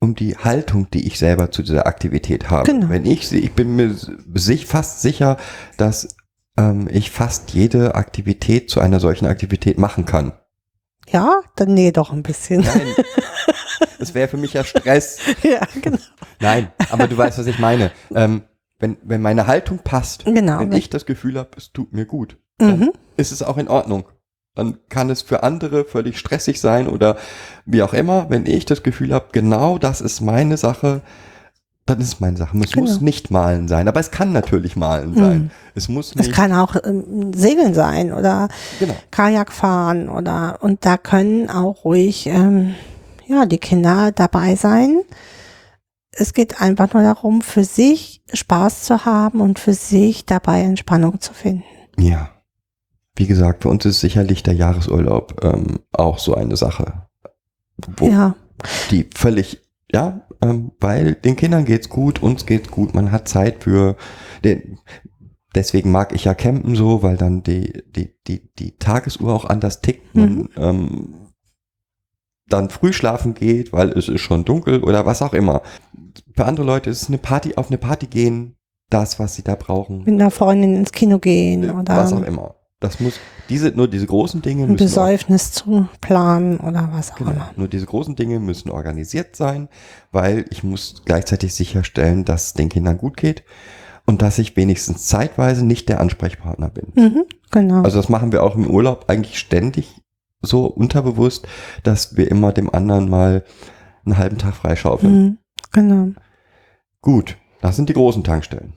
[0.00, 2.70] um die Haltung, die ich selber zu dieser Aktivität habe.
[2.70, 2.88] Genau.
[2.88, 3.94] Wenn ich sie, ich bin mir
[4.34, 5.37] sich fast sicher,
[5.76, 6.16] dass
[6.56, 10.32] ähm, ich fast jede Aktivität zu einer solchen Aktivität machen kann.
[11.08, 12.61] Ja, dann nee, doch ein bisschen.
[12.61, 12.94] Nein,
[13.98, 15.18] das wäre für mich ja Stress.
[15.42, 15.98] ja, genau.
[16.40, 17.90] Nein, aber du weißt, was ich meine.
[18.14, 18.42] Ähm,
[18.78, 20.61] wenn, wenn meine Haltung passt, Genau.
[20.61, 22.92] wenn ich das Gefühl habe, es tut mir gut, dann Mhm.
[23.16, 24.04] ist es auch in Ordnung.
[24.59, 27.16] Dann kann es für andere völlig stressig sein oder
[27.64, 28.29] wie auch immer.
[28.29, 31.01] Wenn ich das Gefühl habe, genau das ist meine Sache,
[31.87, 32.59] dann ist es meine Sache.
[32.59, 32.85] Es Genau.
[32.87, 35.38] muss nicht malen sein, aber es kann natürlich malen sein.
[35.44, 35.51] Mhm.
[35.75, 36.33] Es muss Es nicht.
[36.33, 38.94] kann auch ähm, Segeln sein oder genau.
[39.11, 42.75] Kajak fahren oder und da können auch ruhig ähm,
[43.27, 45.01] ja die Kinder dabei sein.
[46.11, 51.21] Es geht einfach nur darum, für sich Spaß zu haben und für sich dabei Entspannung
[51.21, 51.62] zu finden.
[51.97, 52.31] Ja.
[53.18, 57.09] Wie gesagt, für uns ist sicherlich der Jahresurlaub ähm, auch so eine Sache,
[57.96, 58.37] wo Ja,
[58.92, 59.61] die völlig,
[59.92, 63.96] ja, ähm, weil den Kindern geht's gut, uns geht's gut, man hat Zeit für
[64.44, 64.78] den,
[65.52, 69.81] deswegen mag ich ja campen so, weil dann die, die, die, die Tagesuhr auch anders
[69.81, 71.14] tickt, man ähm,
[72.46, 75.62] dann früh schlafen geht, weil es ist schon dunkel oder was auch immer.
[76.37, 78.54] Für andere Leute ist es eine Party, auf eine Party gehen,
[78.90, 82.54] das, was sie da brauchen, mit einer Freundin ins Kino gehen oder was auch immer.
[82.81, 87.17] Das muss, diese, nur diese großen Dinge ein müssen Besäufnis zu planen oder was auch
[87.17, 87.31] Genau.
[87.33, 87.51] immer.
[87.57, 89.69] Nur diese großen Dinge müssen organisiert sein,
[90.12, 93.43] weil ich muss gleichzeitig sicherstellen, dass es den Kindern gut geht
[94.07, 96.93] und dass ich wenigstens zeitweise nicht der Ansprechpartner bin.
[96.95, 97.83] Mhm, genau.
[97.83, 100.01] Also das machen wir auch im Urlaub eigentlich ständig
[100.41, 101.49] so unterbewusst,
[101.83, 103.45] dass wir immer dem anderen mal
[104.05, 105.12] einen halben Tag freischaufeln.
[105.25, 105.38] mhm,
[105.73, 106.12] genau.
[107.03, 108.75] Gut, das sind die großen Tankstellen.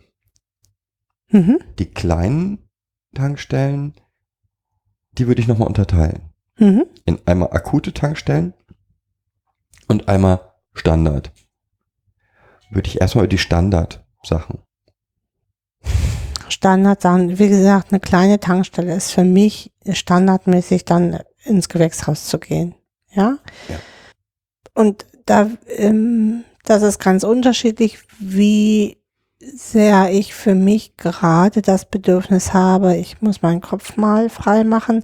[1.30, 2.68] Mhm, Die kleinen
[3.14, 3.94] Tankstellen,
[5.14, 6.32] die würde ich nochmal unterteilen.
[6.58, 6.86] mhm.
[7.06, 8.54] in einmal akute Tankstellen
[9.88, 11.32] und einmal Standard.
[12.70, 14.60] Würde ich erstmal über die Standard-Sachen.
[16.48, 22.76] Standardsachen, wie gesagt, eine kleine Tankstelle ist für mich standardmäßig dann ins Gewächshaus zu gehen.
[23.10, 23.40] Ja.
[23.68, 23.80] Ja.
[24.74, 29.01] Und da, ähm, das ist ganz unterschiedlich, wie
[29.42, 35.04] sehr ich für mich gerade das Bedürfnis habe, ich muss meinen Kopf mal frei machen,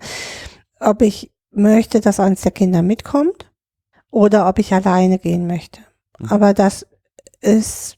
[0.80, 3.52] ob ich möchte, dass eines der Kinder mitkommt
[4.12, 5.82] oder ob ich alleine gehen möchte.
[6.20, 6.30] Mhm.
[6.30, 6.86] Aber das
[7.42, 7.98] ist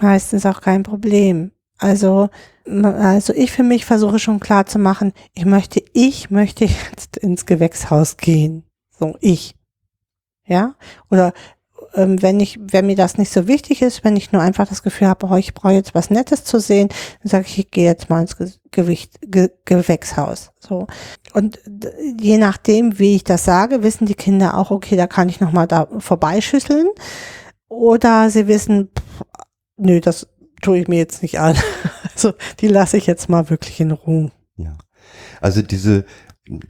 [0.00, 1.52] meistens auch kein Problem.
[1.78, 2.30] Also,
[2.64, 7.46] also ich für mich versuche schon klar zu machen, ich möchte, ich möchte jetzt ins
[7.46, 8.64] Gewächshaus gehen.
[8.98, 9.54] So, ich.
[10.46, 10.74] Ja?
[11.10, 11.32] Oder
[11.96, 14.82] ähm, wenn ich, wenn mir das nicht so wichtig ist, wenn ich nur einfach das
[14.82, 16.88] Gefühl habe, oh, ich brauche jetzt was Nettes zu sehen,
[17.22, 20.50] dann sage ich, ich gehe jetzt mal ins Ge Gewicht, Ge Gewächshaus.
[20.60, 20.86] So.
[21.32, 21.58] Und
[22.20, 25.66] je nachdem, wie ich das sage, wissen die Kinder auch, okay, da kann ich nochmal
[25.66, 26.88] da vorbeischüsseln.
[27.68, 29.24] Oder sie wissen, pff,
[29.78, 30.28] nö, das
[30.60, 31.56] tue ich mir jetzt nicht an.
[32.14, 34.32] Also die lasse ich jetzt mal wirklich in Ruhe.
[34.56, 34.78] Ja.
[35.42, 36.06] Also diese,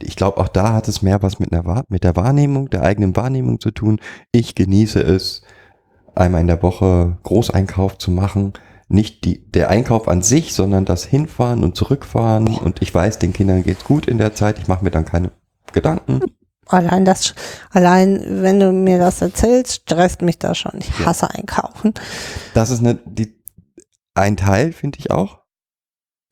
[0.03, 3.15] ich glaube, auch da hat es mehr was mit, einer, mit der Wahrnehmung, der eigenen
[3.17, 4.01] Wahrnehmung zu tun.
[4.33, 5.43] Ich genieße es,
[6.15, 8.55] einmal in der Woche Großeinkauf zu machen.
[8.89, 12.47] Nicht die, der Einkauf an sich, sondern das Hinfahren und Zurückfahren.
[12.57, 14.59] Und ich weiß, den Kindern geht's gut in der Zeit.
[14.59, 15.33] Ich mache mir dann keine
[15.73, 16.21] Gedanken.
[16.69, 17.35] Allein das,
[17.71, 20.79] allein wenn du mir das erzählst, stresst mich das schon.
[20.79, 21.07] Ich Ja.
[21.07, 21.95] hasse einkaufen.
[22.55, 23.37] Das ist eine, die,
[24.15, 25.41] ein Teil, finde ich auch.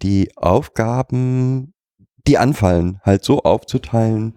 [0.03, 1.74] Die Aufgaben,
[2.27, 4.37] die anfallen, halt so aufzuteilen,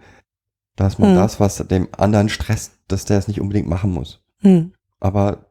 [0.76, 1.16] dass man Hm.
[1.16, 4.22] das, was dem anderen stresst, dass der es nicht unbedingt machen muss.
[4.40, 4.74] Hm.
[5.00, 5.46] Aber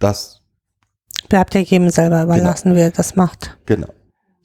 [0.00, 0.40] das,
[1.28, 3.58] Bleibt ja jedem selber überlassen, wie er das macht.
[3.66, 3.88] genau.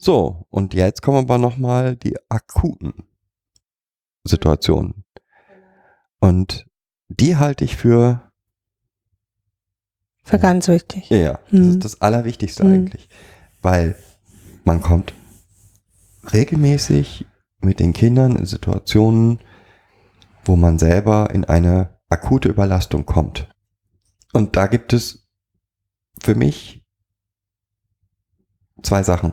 [0.00, 2.94] So, und jetzt kommen aber nochmal die akuten
[4.24, 5.02] Situationen.
[6.20, 6.66] Und
[7.08, 8.30] die halte ich für,
[10.22, 11.10] Für ganz wichtig.
[11.10, 11.70] ja, ja, das Hm.
[11.70, 12.72] ist das Allerwichtigste Hm.
[12.72, 13.08] eigentlich.
[13.60, 13.96] Weil
[14.64, 15.12] man kommt
[16.32, 17.26] regelmäßig
[17.60, 19.40] mit den Kindern in Situationen,
[20.44, 23.48] wo man selber in eine akute Überlastung kommt.
[24.32, 25.28] Und da gibt es
[26.20, 26.84] für mich
[28.82, 29.32] zwei Sachen.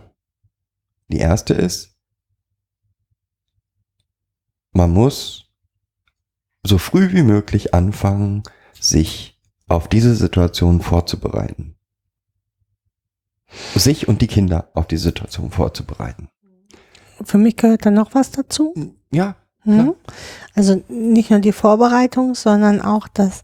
[1.07, 1.97] Die erste ist,
[4.71, 5.51] man muss
[6.63, 8.43] so früh wie möglich anfangen,
[8.79, 11.75] sich auf diese Situation vorzubereiten.
[13.75, 16.29] Sich und die Kinder auf die Situation vorzubereiten.
[17.23, 18.73] Für mich gehört da noch was dazu.
[19.11, 19.95] Ja, Mhm.
[20.53, 23.43] Also nicht nur die Vorbereitung, sondern auch das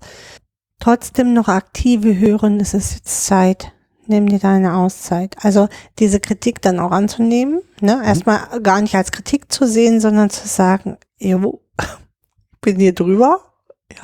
[0.79, 3.73] trotzdem noch aktive Hören, es ist jetzt Zeit,
[4.07, 5.35] nimm dir deine Auszeit.
[5.41, 5.67] Also
[5.99, 8.01] diese Kritik dann auch anzunehmen, ne?
[8.03, 11.61] erstmal gar nicht als Kritik zu sehen, sondern zu sagen, jo,
[12.61, 13.41] bin hier drüber,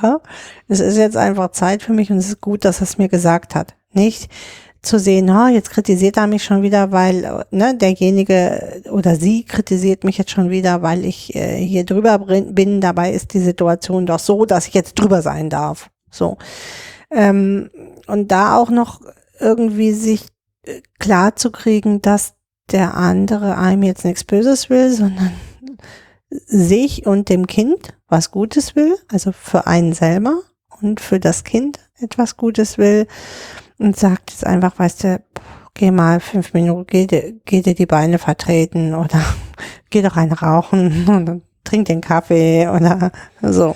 [0.02, 0.20] ja,
[0.68, 3.56] es ist jetzt einfach Zeit für mich und es ist gut, dass es mir gesagt
[3.56, 3.76] hat.
[3.94, 4.30] Nicht
[4.88, 10.04] zu sehen, ha, jetzt kritisiert er mich schon wieder, weil ne, derjenige oder sie kritisiert
[10.04, 12.82] mich jetzt schon wieder, weil ich äh, hier drüber bin.
[12.82, 15.90] Dabei ist die Situation doch so, dass ich jetzt drüber sein darf.
[16.10, 16.38] So.
[17.12, 17.70] Ähm,
[18.08, 19.02] und da auch noch
[19.40, 20.26] irgendwie sich
[20.64, 22.34] äh, klar zu kriegen, dass
[22.72, 25.34] der andere einem jetzt nichts Böses will, sondern
[26.30, 30.42] sich und dem Kind was Gutes will, also für einen selber
[30.82, 33.08] und für das Kind etwas Gutes will
[33.80, 35.24] und sagt jetzt einfach, weißt du,
[35.74, 39.22] geh mal fünf Minuten, geh, dir- geh dir die Beine vertreten oder
[39.90, 43.12] geh doch eine rauchen und trink den Kaffee oder
[43.42, 43.76] so.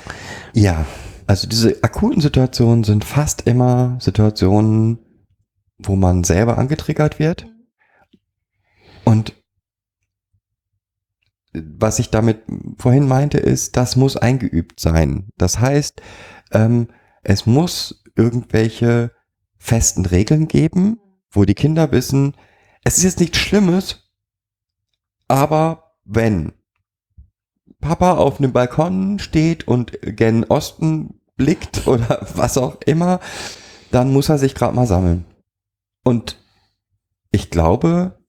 [0.54, 0.86] Ja,
[1.28, 5.00] also diese akuten Situationen sind fast immer Situationen,
[5.80, 7.48] wo man selber angetriggert wird.
[9.04, 9.34] Und
[11.54, 12.44] was ich damit
[12.78, 15.30] vorhin meinte, ist, das muss eingeübt sein.
[15.38, 16.02] Das heißt,
[16.54, 16.88] ähm,
[17.24, 19.12] es muss irgendwelche
[19.62, 22.36] festen Regeln geben, wo die Kinder wissen,
[22.84, 24.12] es ist jetzt nichts Schlimmes,
[25.28, 26.54] aber wenn
[27.80, 33.20] Papa auf einem Balkon steht und gen Osten blickt oder was auch immer,
[33.92, 35.26] dann muss er sich gerade mal sammeln.
[36.04, 36.38] Und
[37.30, 38.20] ich glaube,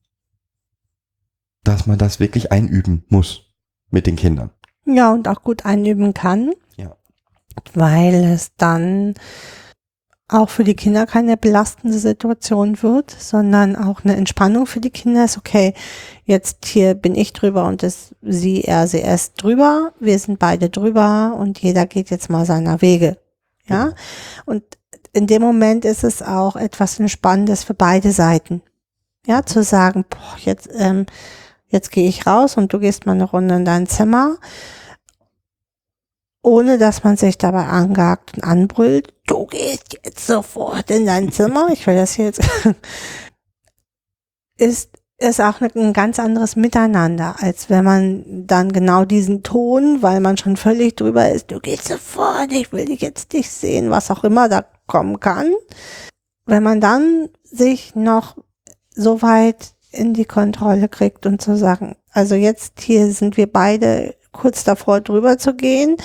[1.64, 3.54] dass man das wirklich einüben muss
[3.90, 4.50] mit den Kindern.
[4.84, 6.52] Ja, und auch gut einüben kann.
[6.76, 6.96] Ja.
[7.72, 9.14] Weil es dann
[10.32, 15.24] auch für die Kinder keine belastende Situation wird, sondern auch eine Entspannung für die Kinder
[15.24, 15.74] ist, okay,
[16.24, 19.92] jetzt hier bin ich drüber und ist sie, er, sie, es drüber.
[20.00, 23.18] Wir sind beide drüber und jeder geht jetzt mal seiner Wege.
[23.66, 23.84] Ja.
[23.84, 23.96] Genau.
[24.46, 24.64] Und
[25.12, 28.62] in dem Moment ist es auch etwas Entspannendes für beide Seiten.
[29.26, 31.06] Ja, zu sagen, boah, jetzt, ähm,
[31.68, 34.38] jetzt gehe ich raus und du gehst mal eine Runde in dein Zimmer,
[36.42, 41.68] ohne dass man sich dabei angagt und anbrüllt, du gehst jetzt sofort in dein Zimmer,
[41.72, 42.40] ich will das jetzt,
[44.56, 50.20] ist, ist auch ein ganz anderes Miteinander, als wenn man dann genau diesen Ton, weil
[50.20, 54.10] man schon völlig drüber ist, du gehst sofort, ich will dich jetzt nicht sehen, was
[54.10, 55.52] auch immer da kommen kann.
[56.44, 58.36] Wenn man dann sich noch
[58.90, 64.16] so weit in die Kontrolle kriegt und zu sagen, also jetzt hier sind wir beide
[64.32, 65.96] kurz davor drüber zu gehen.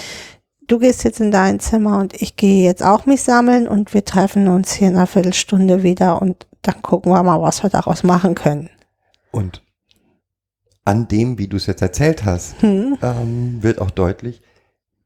[0.68, 4.04] Du gehst jetzt in dein Zimmer und ich gehe jetzt auch mich sammeln und wir
[4.04, 8.04] treffen uns hier in einer Viertelstunde wieder und dann gucken wir mal, was wir daraus
[8.04, 8.70] machen können.
[9.32, 9.64] Und
[10.84, 12.98] an dem, wie du es jetzt erzählt hast, Hm.
[13.02, 14.42] ähm, wird auch deutlich,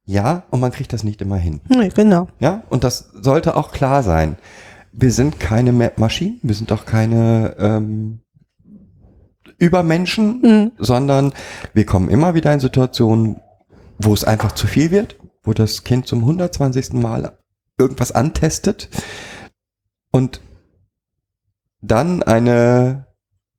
[0.05, 1.61] ja, und man kriegt das nicht immer hin.
[1.69, 2.27] Nee, genau.
[2.39, 4.37] Ja, und das sollte auch klar sein.
[4.91, 8.21] Wir sind keine Ma- Maschinen, wir sind auch keine ähm,
[9.61, 10.71] Übermenschen, Hm.
[10.79, 11.33] sondern
[11.73, 13.39] wir kommen immer wieder in Situationen,
[13.99, 16.93] wo es einfach zu viel wird, wo das Kind zum 120.
[16.93, 17.37] Mal
[17.77, 18.89] irgendwas antestet.
[20.11, 20.41] Und
[21.81, 23.05] dann eine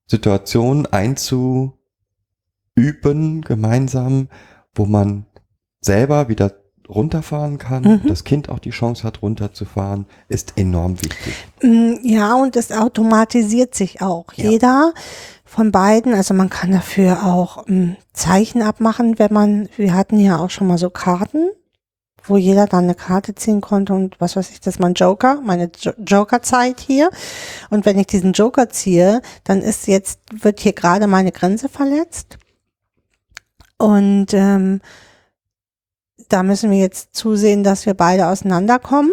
[0.07, 1.73] Situation einzuüben,
[3.43, 4.29] gemeinsam,
[4.75, 5.27] wo man
[5.81, 6.53] selber wieder
[6.89, 8.03] runterfahren kann, Mhm.
[8.09, 11.35] das Kind auch die Chance hat, runterzufahren, ist enorm wichtig.
[11.63, 14.33] Mm, Ja, und es automatisiert sich auch.
[14.35, 14.51] Ja.
[14.51, 14.93] Jeder
[15.53, 20.39] von beiden, also man kann dafür auch mm, Zeichen abmachen, wenn man, wir hatten ja
[20.39, 21.51] auch schon mal so Karten,
[22.25, 25.43] wo jeder dann eine Karte ziehen konnte und was weiß ich, das ist mein Joker,
[25.43, 27.11] meine Jo- Joker-Zeit hier.
[27.69, 32.39] Und wenn ich diesen Joker ziehe, dann ist jetzt, wird hier gerade meine Grenze verletzt.
[33.77, 34.81] Und ähm,
[36.31, 39.13] da müssen wir jetzt zusehen, dass wir beide auseinanderkommen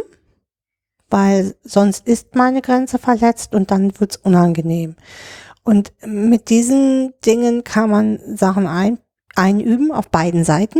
[1.09, 4.95] weil sonst ist meine Grenze verletzt und dann wird's unangenehm.
[5.69, 8.97] Und mit diesen Dingen kann man Sachen ein,
[9.35, 10.79] einüben auf beiden Seiten,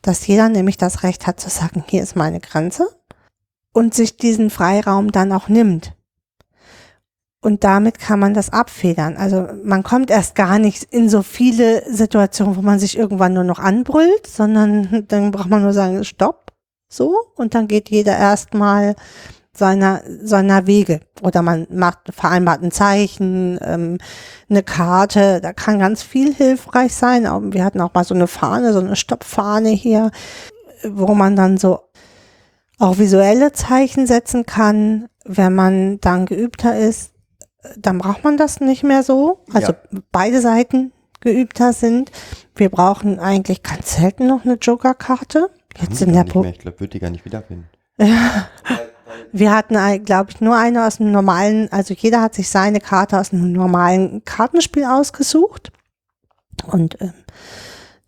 [0.00, 2.88] dass jeder nämlich das Recht hat zu sagen, hier ist meine Grenze
[3.74, 5.92] und sich diesen Freiraum dann auch nimmt.
[7.42, 9.18] Und damit kann man das abfedern.
[9.18, 13.44] Also man kommt erst gar nicht in so viele Situationen, wo man sich irgendwann nur
[13.44, 16.50] noch anbrüllt, sondern dann braucht man nur sagen, stopp,
[16.88, 18.96] so, und dann geht jeder erstmal
[19.52, 21.00] seiner, seiner Wege.
[21.22, 23.98] Oder man macht vereinbart ein Zeichen, ähm,
[24.48, 27.24] eine Karte, da kann ganz viel hilfreich sein.
[27.52, 30.10] Wir hatten auch mal so eine Fahne, so eine Stoppfahne hier,
[30.84, 31.80] wo man dann so
[32.78, 35.08] auch visuelle Zeichen setzen kann.
[35.24, 37.12] Wenn man dann geübter ist,
[37.76, 39.44] dann braucht man das nicht mehr so.
[39.52, 39.74] Also
[40.12, 42.10] beide Seiten geübter sind.
[42.54, 45.50] Wir brauchen eigentlich ganz selten noch eine Joker-Karte.
[45.78, 46.52] Jetzt in der Pro mehr.
[46.52, 47.68] Ich glaube, würde die gar nicht wiederfinden.
[49.32, 53.18] wir hatten, glaube ich, nur eine aus dem normalen, also jeder hat sich seine Karte
[53.18, 55.72] aus einem normalen Kartenspiel ausgesucht.
[56.66, 57.12] Und ähm,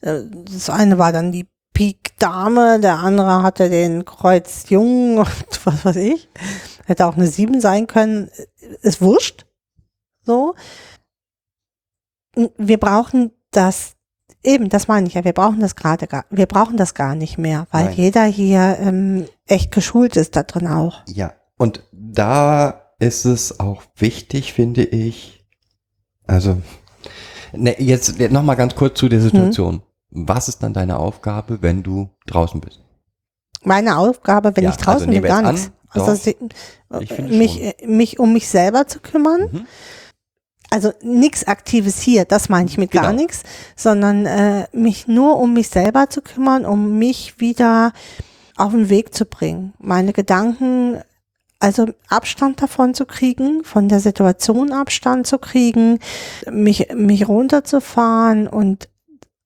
[0.01, 5.67] äh, das eine war dann die Pik Dame, der andere hatte den Kreuz Jung und
[5.67, 6.29] was weiß ich.
[6.85, 8.31] Hätte auch eine Sieben sein können.
[8.83, 9.47] Ist wurscht.
[10.25, 10.55] So.
[12.57, 13.95] Wir brauchen das,
[14.43, 17.39] eben, das meine ich ja, wir brauchen das gerade gar, wir brauchen das gar nicht
[17.39, 17.95] mehr, weil Nein.
[17.95, 21.03] jeder hier ähm, echt geschult ist da drin auch.
[21.07, 25.45] Ja, und da ist es auch wichtig, finde ich,
[26.27, 26.59] also,
[27.53, 29.25] ne, jetzt nochmal ganz kurz zu der Mhm.
[29.25, 29.83] Situation.
[30.11, 32.81] Was ist dann deine Aufgabe, wenn du draußen bist?
[33.65, 35.67] Meine Aufgabe, wenn Ja, ich draußen also bin, gar nichts.
[35.89, 36.33] an, Also
[36.91, 37.19] doch.
[37.29, 39.49] mich, mich um mich selber zu kümmern.
[39.53, 39.67] Mhm.
[40.73, 43.21] Also nichts Aktives hier, das meine ich mit gar Genau.
[43.23, 43.43] nichts,
[43.77, 47.93] sondern äh, mich nur um mich selber zu kümmern, um mich wieder
[48.57, 49.75] auf den Weg zu bringen.
[49.79, 51.03] Meine Gedanken,
[51.61, 55.99] also Abstand davon zu kriegen, von der Situation Abstand zu kriegen,
[56.51, 58.89] mich, mich runterzufahren und,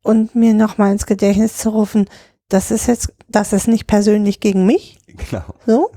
[0.04, 2.08] und mir nochmal ins Gedächtnis zu rufen,
[2.48, 5.42] das ist jetzt, das ist nicht persönlich gegen mich, Genau.
[5.66, 5.90] so.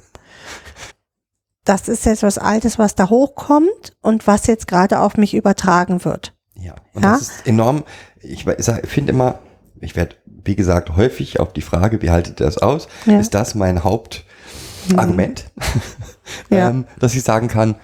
[1.69, 6.03] Das ist jetzt was Altes, was da hochkommt und was jetzt gerade auf mich übertragen
[6.03, 6.34] wird.
[6.55, 7.12] Ja, und Ja?
[7.12, 7.84] das ist enorm.
[8.21, 9.38] Ich sag- finde immer,
[9.79, 13.13] ich werde, wie gesagt, häufig auf die Frage, wie haltet ihr das aus, Ja.
[13.13, 13.19] Mhm.
[13.19, 15.45] ist das mein Hauptargument,
[16.49, 16.69] Ja.
[16.71, 17.75] ähm, dass ich sagen kann,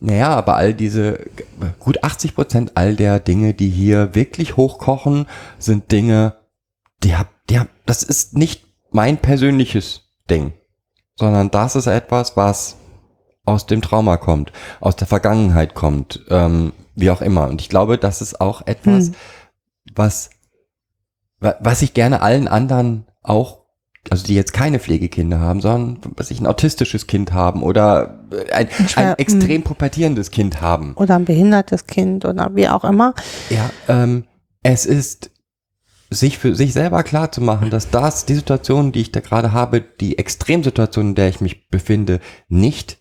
[0.00, 1.26] naja, aber all diese,
[1.78, 5.26] gut 80 Prozent all der Dinge, die hier wirklich hochkochen,
[5.60, 6.34] sind Dinge,
[7.04, 10.54] die hab, die hab, das ist nicht mein persönliches Ding,
[11.20, 12.76] sondern das ist etwas, was
[13.44, 17.48] aus dem Trauma kommt, aus der Vergangenheit kommt, ähm, wie auch immer.
[17.48, 19.14] Und ich glaube, das ist auch etwas, Hm.
[19.94, 20.30] was,
[21.40, 23.60] wa- was ich gerne allen anderen auch,
[24.10, 28.20] also die jetzt keine Pflegekinder haben, sondern was ich ein autistisches Kind haben oder
[28.52, 30.94] ein, ein extrem pubertierendes Kind haben.
[30.94, 33.14] Oder ein behindertes Kind oder wie auch immer.
[33.50, 34.24] Ja, ähm,
[34.62, 35.29] es ist
[36.10, 39.52] sich für sich selber klar zu machen, dass das, die Situation, die ich da gerade
[39.52, 42.98] habe, die Extremsituation, in der ich mich befinde, nicht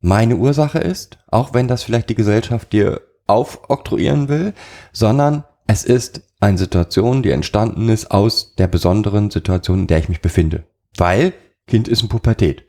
[0.00, 4.54] meine Ursache ist, auch wenn das vielleicht die Gesellschaft dir aufoktroyieren will,
[4.92, 10.08] sondern es ist eine Situation, die entstanden ist aus der besonderen Situation, in der ich
[10.08, 10.64] mich befinde.
[10.96, 11.32] Weil
[11.68, 12.64] Kind ist in Pubertät.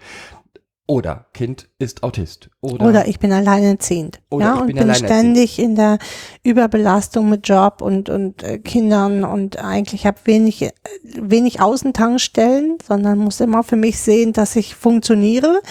[0.85, 2.49] Oder Kind ist Autist.
[2.59, 4.19] Oder, Oder ich bin alleinerziehend.
[4.29, 5.97] Oder ja, ich und bin bin, ständig in der
[6.43, 10.71] Überbelastung mit Job und, und äh, Kindern und eigentlich habe wenig, äh,
[11.03, 15.61] wenig Außentankstellen, sondern muss immer für mich sehen, dass ich funktioniere.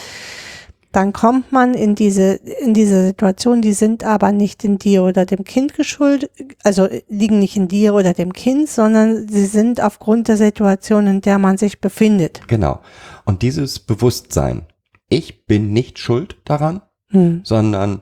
[0.92, 5.24] Dann kommt man in diese, in diese Situation, die sind aber nicht in dir oder
[5.26, 6.30] dem Kind geschuldet,
[6.64, 11.20] also liegen nicht in dir oder dem Kind, sondern sie sind aufgrund der Situation, in
[11.22, 12.42] der man sich befindet.
[12.46, 12.80] Genau.
[13.24, 14.66] Und dieses Bewusstsein,
[15.12, 17.42] ich bin nicht schuld daran, Hm.
[17.44, 18.00] sondern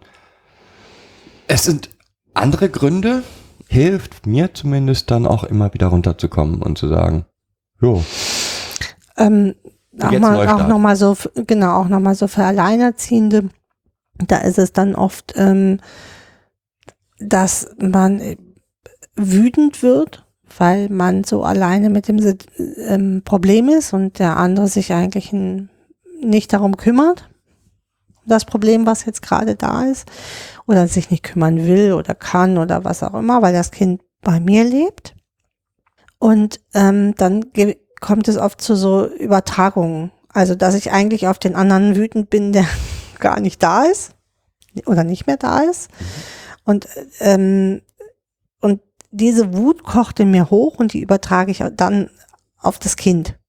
[1.48, 1.90] es sind
[2.34, 3.24] andere Gründe,
[3.68, 7.24] hilft mir zumindest dann auch immer wieder runterzukommen und zu sagen,
[7.80, 8.04] jo,
[9.16, 9.54] Ähm,
[10.00, 13.50] auch mal, auch noch mal so, genau, auch noch mal so für Alleinerziehende.
[14.26, 15.80] Da ist es dann oft, ähm,
[17.18, 18.36] dass man äh,
[19.16, 20.24] wütend wird,
[20.56, 22.18] weil man so alleine mit dem
[22.86, 25.68] ähm, Problem ist und der andere sich eigentlich n-
[26.22, 27.28] nicht darum kümmert.
[28.26, 30.08] Das Problem, was jetzt gerade da ist,
[30.66, 34.38] oder sich nicht kümmern will oder kann oder was auch immer, weil das Kind bei
[34.38, 35.14] mir lebt.
[36.18, 37.46] Und ähm, dann
[38.00, 40.12] kommt es oft zu so Übertragungen.
[40.28, 42.66] Also, dass ich eigentlich auf den anderen wütend bin, der
[43.18, 44.14] gar nicht da ist
[44.86, 45.90] oder nicht mehr da ist.
[46.64, 46.86] Und,
[47.18, 47.82] ähm,
[48.60, 52.10] und diese Wut kocht in mir hoch und die übertrage ich dann
[52.58, 53.39] auf das Kind.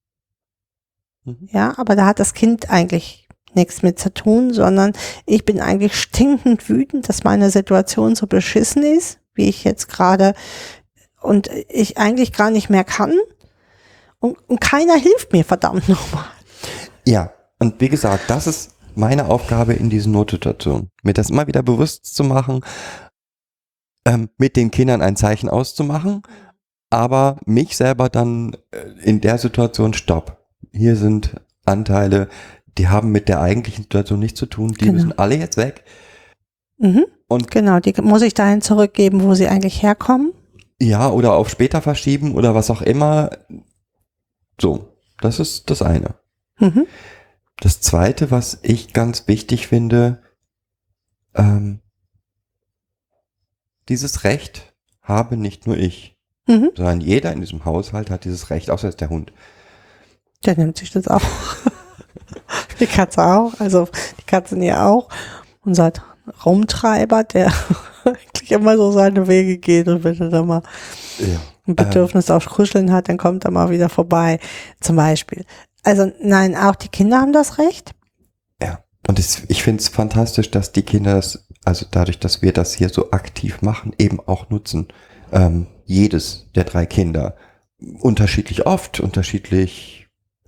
[1.24, 1.48] Mhm.
[1.52, 4.92] Ja, aber da hat das Kind eigentlich nichts mit zu tun, sondern
[5.26, 10.34] ich bin eigentlich stinkend wütend, dass meine Situation so beschissen ist, wie ich jetzt gerade
[11.20, 13.14] und ich eigentlich gar nicht mehr kann.
[14.18, 16.24] Und, und keiner hilft mir, verdammt nochmal.
[17.06, 20.90] Ja, und wie gesagt, das ist meine Aufgabe in diesen Notsituationen.
[21.02, 22.60] Mir das immer wieder bewusst zu machen,
[24.04, 26.22] ähm, mit den Kindern ein Zeichen auszumachen,
[26.90, 30.41] aber mich selber dann äh, in der Situation, stopp.
[30.70, 31.34] Hier sind
[31.64, 32.28] Anteile,
[32.78, 34.92] die haben mit der eigentlichen Situation nichts zu tun, die Genau.
[34.94, 35.84] müssen alle jetzt weg.
[36.78, 37.04] Mhm.
[37.28, 40.32] Und Genau, die muss ich dahin zurückgeben, wo sie eigentlich herkommen.
[40.80, 43.30] ja, oder auf später verschieben oder was auch immer.
[44.60, 44.88] So,
[45.20, 46.14] das ist das eine.
[46.58, 46.86] Mhm.
[47.60, 50.20] Das zweite, was ich ganz wichtig finde,
[51.34, 51.80] ähm,
[53.88, 56.16] dieses Recht habe nicht nur ich,
[56.48, 56.70] Mhm.
[56.76, 59.32] sondern jeder in diesem Haushalt hat dieses Recht, außer jetzt der Hund.
[60.44, 61.22] Der nimmt sich das auch.
[62.80, 63.88] die Katze auch, also
[64.18, 65.08] die Katze ja auch.
[65.64, 65.92] Unser
[66.44, 67.52] Raumtreiber, der
[68.04, 70.62] eigentlich immer so seine Wege geht und wenn er dann mal
[71.18, 71.40] Ja.
[71.66, 74.40] ein Bedürfnis auf Kuscheln hat, dann kommt er mal wieder vorbei,
[74.80, 75.44] zum Beispiel.
[75.84, 77.92] Also nein, auch die Kinder haben das Recht.
[78.60, 78.80] Ja.
[79.08, 82.74] Und es, ich finde es fantastisch, dass die Kinder das, also dadurch, dass wir das
[82.74, 84.88] hier so aktiv machen, eben auch nutzen.
[85.32, 87.36] Ähm, jedes der drei Kinder.
[88.00, 90.01] Unterschiedlich oft, unterschiedlich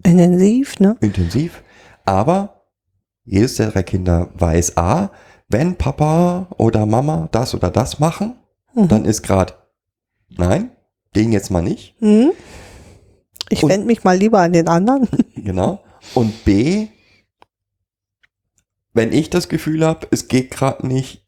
[0.04, 0.96] Intensiv, ne?
[1.00, 1.62] intensiv.
[2.04, 2.66] Aber
[3.24, 5.10] jedes der drei Kinder weiß A,
[5.48, 8.36] wenn Papa oder Mama das oder das machen,
[8.74, 8.88] Mhm.
[8.88, 9.54] dann ist gerade,
[10.36, 10.70] nein,
[11.14, 11.94] den jetzt mal nicht.
[12.00, 12.32] Mhm.
[13.50, 15.08] Ich wende mich mal lieber an den anderen.
[15.36, 15.80] Genau.
[16.14, 16.88] Und B,
[18.94, 21.24] wenn ich das Gefühl habe, es geht gerade nicht,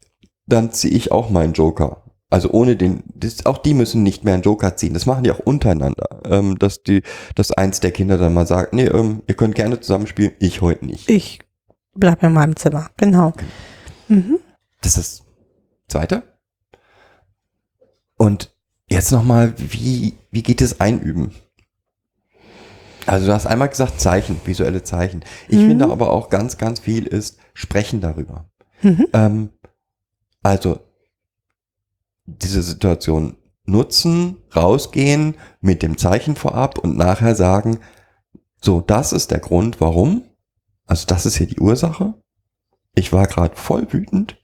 [0.47, 2.03] dann ziehe ich auch meinen Joker.
[2.29, 4.93] Also ohne den, das, auch die müssen nicht mehr einen Joker ziehen.
[4.93, 6.21] Das machen die auch untereinander.
[6.25, 7.03] Ähm, dass die,
[7.35, 10.85] dass eins der Kinder dann mal sagt, nee, ähm, ihr könnt gerne zusammenspielen, ich heute
[10.85, 11.09] nicht.
[11.09, 11.39] Ich
[11.95, 13.31] bleib in meinem Zimmer, genau.
[14.09, 14.39] Mhm.
[14.81, 15.23] Das ist
[15.87, 16.23] zweite.
[18.17, 18.53] Und
[18.89, 21.31] jetzt nochmal, wie, wie geht es einüben?
[23.05, 25.23] Also du hast einmal gesagt Zeichen, visuelle Zeichen.
[25.47, 25.67] Ich Mhm.
[25.69, 28.49] finde aber auch ganz, ganz viel ist Sprechen darüber.
[28.81, 29.07] Mhm.
[29.13, 29.49] Ähm,
[30.43, 30.79] also
[32.27, 37.79] diese Situation nutzen, rausgehen mit dem Zeichen vorab und nachher sagen,
[38.61, 40.23] so, das ist der Grund, warum.
[40.85, 42.13] Also das ist hier die Ursache.
[42.95, 44.41] Ich war gerade voll wütend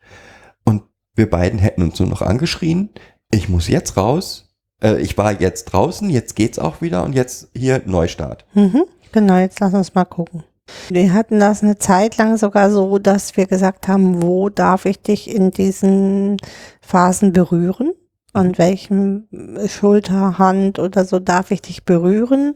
[0.65, 0.84] und
[1.15, 2.89] wir beiden hätten uns nur noch angeschrien.
[3.31, 4.53] Ich muss jetzt raus.
[4.81, 8.45] Äh, ich war jetzt draußen, jetzt geht's auch wieder und jetzt hier Neustart.
[8.53, 8.84] Mhm.
[9.11, 10.43] Genau, jetzt lass uns mal gucken.
[10.89, 15.01] Wir hatten das eine Zeit lang sogar so, dass wir gesagt haben, wo darf ich
[15.01, 16.38] dich in diesen
[16.82, 17.93] Phasen berühren?
[18.34, 19.28] An welchem
[19.68, 22.53] Schulter, Hand oder so darf ich dich berühren,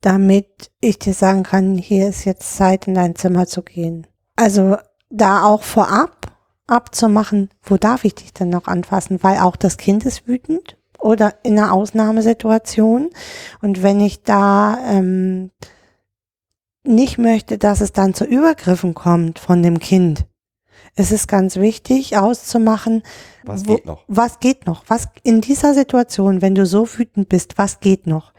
[0.00, 4.06] damit ich dir sagen kann, hier ist jetzt Zeit, in dein Zimmer zu gehen.
[4.36, 4.76] Also
[5.10, 6.32] da auch vorab
[6.66, 11.34] abzumachen, wo darf ich dich denn noch anfassen, weil auch das Kind ist wütend oder
[11.42, 13.10] in einer Ausnahmesituation.
[13.60, 15.50] Und wenn ich da ähm,
[16.84, 20.26] nicht möchte, dass es dann zu Übergriffen kommt von dem Kind,
[20.94, 23.02] es ist ganz wichtig auszumachen,
[23.44, 24.04] Was wo- geht noch?
[24.08, 24.84] was geht noch?
[24.88, 28.32] Was in dieser Situation, wenn du so wütend bist, was geht noch?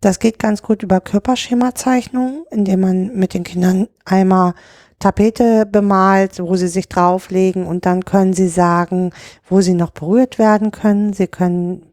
[0.00, 4.54] Das geht ganz gut über Körperschemazeichnungen, indem man mit den Kindern einmal
[4.98, 9.12] Tapete bemalt, wo sie sich drauflegen und dann können sie sagen,
[9.48, 11.12] wo sie noch berührt werden können.
[11.12, 11.92] Sie können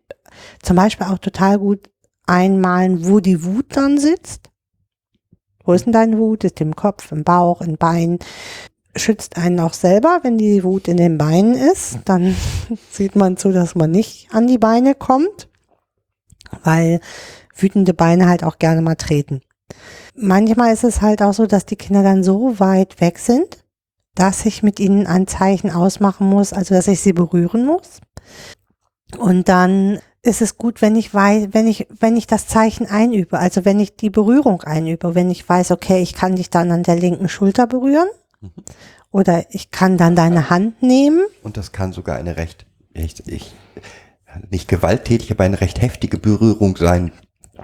[0.63, 1.89] zum Beispiel auch total gut
[2.25, 4.49] einmalen, wo die Wut dann sitzt.
[5.67, 6.45] Wo ist denn deine Wut?
[6.45, 8.19] Ist im Kopf, im Bauch, im Bein?
[8.95, 11.99] Schützt einen auch selber, wenn die Wut in den Beinen ist.
[12.05, 12.35] Dann
[12.91, 15.49] sieht man zu, dass man nicht an die Beine kommt,
[16.63, 17.01] weil
[17.53, 19.41] wütende Beine halt auch gerne mal treten.
[20.15, 23.65] Manchmal ist es halt auch so, dass die Kinder dann so weit weg sind,
[24.15, 27.99] dass ich mit ihnen ein Zeichen ausmachen muss, also dass ich sie berühren muss.
[29.17, 33.39] Und dann ist es gut, wenn ich weiß, wenn ich, wenn ich das Zeichen einübe,
[33.39, 36.83] also wenn ich die Berührung einübe, wenn ich weiß, okay, ich kann dich dann an
[36.83, 38.09] der linken Schulter berühren
[39.11, 41.21] Oder ich kann dann deine Hand nehmen.
[41.43, 43.55] Und das kann sogar eine recht, ich, ich,
[44.49, 47.11] nicht gewalttätig, aber eine recht heftige Berührung sein,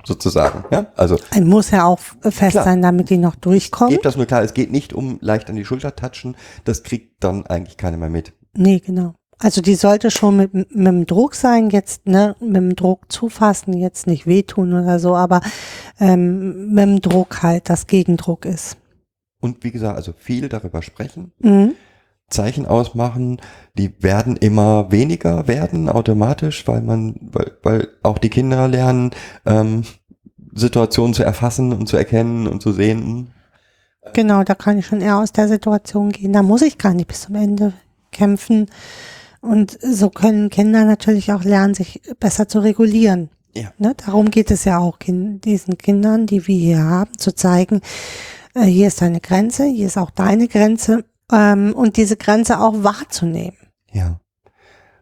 [0.04, 0.64] sozusagen.
[0.72, 2.64] Ja, also Ein muss ja auch fest Klar.
[2.64, 3.92] sein, damit die noch durchkommen.
[3.92, 4.42] gebt das nur klar.
[4.42, 6.36] Es geht nicht um leicht an die Schulter touchen.
[6.64, 8.34] Das kriegt dann eigentlich keiner mehr mit.
[8.56, 9.16] Nee, genau.
[9.44, 13.74] Also die sollte schon mit, mit dem Druck sein, jetzt, ne, mit dem Druck zufassen,
[13.74, 15.42] jetzt nicht wehtun oder so, aber
[16.00, 18.78] ähm, mit dem Druck halt, das Gegendruck ist.
[19.42, 21.34] Und wie gesagt, also viel darüber sprechen.
[21.40, 21.74] Mhm.
[22.30, 23.42] Zeichen ausmachen,
[23.78, 29.12] die werden immer weniger werden automatisch, weil man, weil, weil auch die Kinder lernen,
[29.46, 29.84] ähm,
[30.54, 33.34] Situationen zu erfassen und zu erkennen und zu sehen.
[34.14, 36.32] Genau, da kann ich schon eher aus der Situation gehen.
[36.32, 37.74] Da muss ich gar nicht bis zum Ende
[38.12, 38.68] kämpfen.
[39.44, 43.30] Und so können Kinder natürlich auch lernen, sich besser zu regulieren.
[43.54, 43.74] Ja.
[43.78, 43.94] Ne?
[44.06, 47.82] Darum geht es ja auch, diesen Kindern, die wir hier haben, zu zeigen,
[48.56, 52.86] äh, hier ist deine Grenze, hier ist auch deine Grenze ähm, und diese Grenze auch
[52.86, 53.58] wahrzunehmen.
[53.92, 54.22] Ja.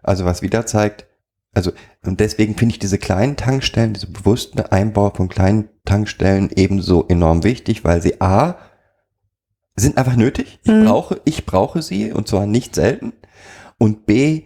[0.02, 1.06] Also was wieder zeigt,
[1.54, 1.72] also
[2.04, 7.44] und deswegen finde ich diese kleinen Tankstellen, diese bewussten Einbau von kleinen Tankstellen ebenso enorm
[7.44, 8.56] wichtig, weil sie A
[9.76, 10.60] sind einfach nötig.
[10.64, 10.86] Ich Mhm.
[10.86, 13.14] brauche, ich brauche sie und zwar nicht selten.
[13.82, 14.44] Und B,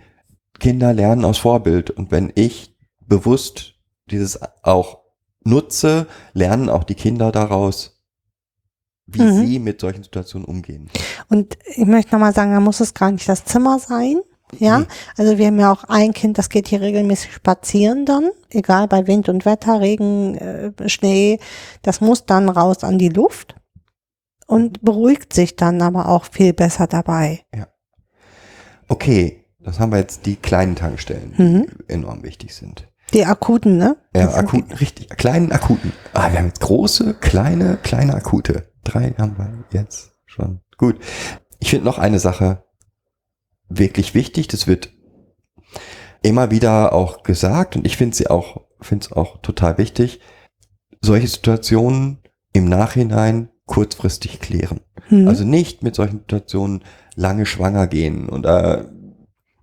[0.59, 1.89] Kinder lernen aus Vorbild.
[1.91, 2.73] Und wenn ich
[3.05, 3.73] bewusst
[4.09, 4.99] dieses auch
[5.43, 8.01] nutze, lernen auch die Kinder daraus,
[9.07, 9.45] wie Mhm.
[9.45, 10.89] sie mit solchen Situationen umgehen.
[11.27, 14.21] Und ich möchte nochmal sagen, da muss es gar nicht das Zimmer sein.
[14.57, 14.85] Ja, Nee.
[15.17, 19.05] also wir haben ja auch ein Kind, das geht hier regelmäßig spazieren dann, egal bei
[19.05, 21.39] Wind und Wetter, Regen, äh, Schnee,
[21.81, 23.55] das muss dann raus an die Luft
[24.47, 27.41] und beruhigt sich dann aber auch viel besser dabei.
[28.87, 31.67] Okay, das haben wir jetzt die kleinen Tankstellen, die Mhm.
[31.87, 32.87] enorm wichtig sind.
[33.13, 33.97] Die akuten, ne?
[34.15, 35.91] Ja, akuten, richtig, kleinen akuten.
[36.13, 38.71] Ah, wir haben jetzt große, kleine, kleine akute.
[38.83, 40.61] Drei haben wir jetzt schon.
[40.77, 40.99] Gut.
[41.59, 42.63] Ich finde noch eine Sache
[43.69, 44.47] wirklich wichtig.
[44.47, 44.91] Das wird
[46.21, 50.19] immer wieder auch gesagt und ich finde sie auch, finde es auch total wichtig.
[51.01, 52.19] Solche Situationen
[52.53, 54.81] im Nachhinein kurzfristig klären.
[55.09, 55.27] die- Mhm.
[55.27, 56.83] Also nicht mit solchen Situationen
[57.15, 58.91] lange schwanger gehen oder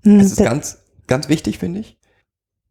[0.04, 0.20] Mhm.
[0.20, 1.98] es ist ganz, ganz wichtig, finde ich.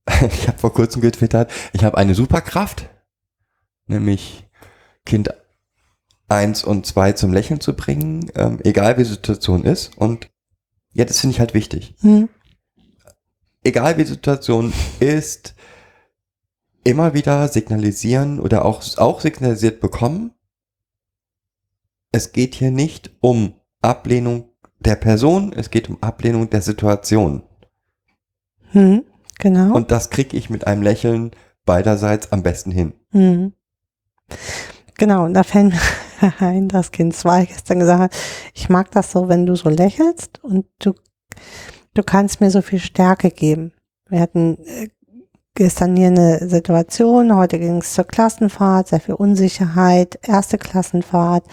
[0.21, 2.89] Ich habe vor kurzem getwittert, ich habe eine Superkraft,
[3.87, 4.47] nämlich
[5.05, 5.29] Kind
[6.27, 9.97] eins und zwei zum Lächeln zu bringen, ähm, egal wie die Situation ist.
[9.97, 10.29] Und
[10.93, 11.95] ja, das finde ich halt wichtig.
[12.01, 12.29] Mhm.
[13.63, 15.55] Egal wie die Situation ist,
[16.83, 20.33] immer wieder signalisieren oder auch, auch signalisiert bekommen,
[22.11, 24.50] es geht hier nicht um Ablehnung
[24.85, 27.43] der Person, es geht um Ablehnung der Situation.
[28.73, 29.03] Mhm.
[29.39, 29.73] Genau.
[29.73, 31.31] Und das kriege ich mit einem Lächeln
[31.65, 32.93] beiderseits am besten hin.
[33.11, 33.53] Mhm.
[34.97, 38.15] Genau, und da fällt mir ein, dass Kind 2 gestern gesagt hat,
[38.53, 40.93] ich mag das so, wenn du so lächelst und du,
[41.93, 43.73] du kannst mir so viel Stärke geben.
[44.09, 44.89] Wir hatten äh,
[45.55, 51.45] gestern hier eine Situation, heute ging es zur Klassenfahrt, sehr viel Unsicherheit, erste Klassenfahrt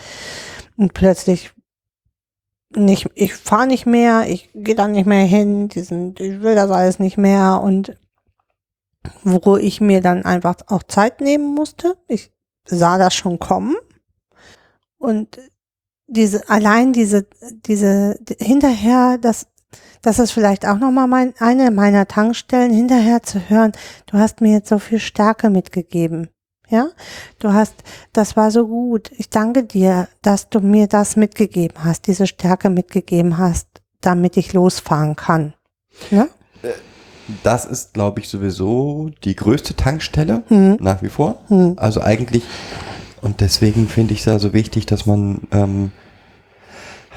[0.76, 1.52] und plötzlich
[2.74, 6.70] nicht, ich fahre nicht mehr, ich gehe da nicht mehr hin, diesen, ich will das
[6.70, 7.96] alles nicht mehr und
[9.22, 11.96] wo ich mir dann einfach auch Zeit nehmen musste.
[12.08, 12.30] Ich
[12.66, 13.76] sah das schon kommen
[14.98, 15.38] und
[16.06, 17.26] diese allein diese
[17.66, 19.46] diese hinterher das
[20.02, 23.72] das ist vielleicht auch noch mal mein, eine meiner Tankstellen hinterher zu hören.
[24.06, 26.28] Du hast mir jetzt so viel Stärke mitgegeben.
[26.70, 26.88] Ja,
[27.38, 27.74] du hast,
[28.12, 29.10] das war so gut.
[29.16, 33.66] Ich danke dir, dass du mir das mitgegeben hast, diese Stärke mitgegeben hast,
[34.02, 35.54] damit ich losfahren kann.
[36.10, 36.26] Ja?
[37.42, 41.40] Das ist, glaube ich, sowieso die größte Tankstelle Hm, nach wie vor.
[41.48, 42.42] hm, Also eigentlich,
[43.22, 45.92] und deswegen finde ich es ja so wichtig, dass man ähm,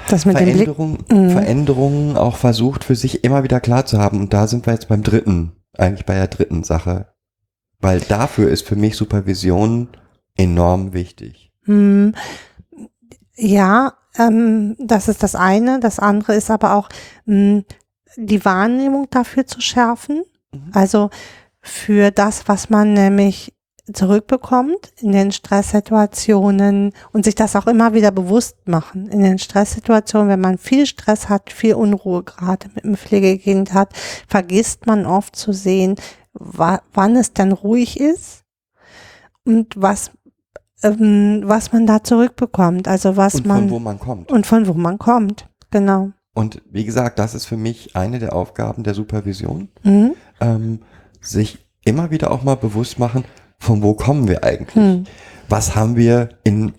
[0.09, 0.37] das mit.
[0.37, 1.29] Veränderungen, Mhm.
[1.29, 4.19] Veränderungen auch versucht für sich immer wieder klar zu haben.
[4.19, 7.07] Und da sind wir jetzt beim dritten, eigentlich bei der dritten Sache.
[7.81, 9.89] Weil dafür ist für mich Supervision
[10.35, 11.51] enorm wichtig.
[11.63, 12.13] Hm,
[13.35, 15.79] ja, ähm, das ist das eine.
[15.79, 16.89] Das andere ist aber auch
[17.25, 17.63] mh,
[18.17, 20.23] die Wahrnehmung dafür zu schärfen.
[20.51, 20.71] Mhm.
[20.73, 21.09] Also
[21.61, 23.53] für das, was man nämlich
[23.93, 29.07] zurückbekommt in den Stresssituationen und sich das auch immer wieder bewusst machen.
[29.09, 33.93] In den Stresssituationen, wenn man viel Stress hat, viel Unruhe gerade mit dem Pflegekind hat,
[34.27, 35.95] vergisst man oft zu sehen,
[36.33, 38.43] wann es dann ruhig ist
[39.45, 40.11] und was,
[40.83, 42.87] ähm, was man da zurückbekommt.
[42.87, 44.31] Also was Und man von wo man kommt.
[44.31, 45.49] und von wo man kommt.
[45.71, 46.11] Genau.
[46.33, 50.13] Und wie gesagt, das ist für mich eine der Aufgaben der Supervision, Mhm.
[50.39, 50.79] ähm,
[51.19, 53.25] sich immer wieder auch mal bewusst machen,
[53.59, 54.75] von wo kommen wir eigentlich?
[54.75, 55.03] Hm.
[55.49, 56.73] Was haben wir in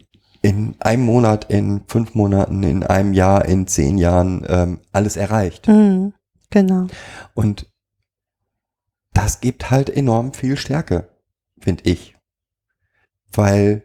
[0.45, 5.69] in einem Monat, in fünf Monaten, in einem Jahr, in zehn Jahren ähm, alles erreicht.
[5.69, 6.15] Mhm.
[6.51, 6.89] Genau.
[7.35, 7.71] Und
[9.13, 11.09] das gibt halt enorm viel Stärke,
[11.59, 12.17] finde ich.
[13.33, 13.85] Weil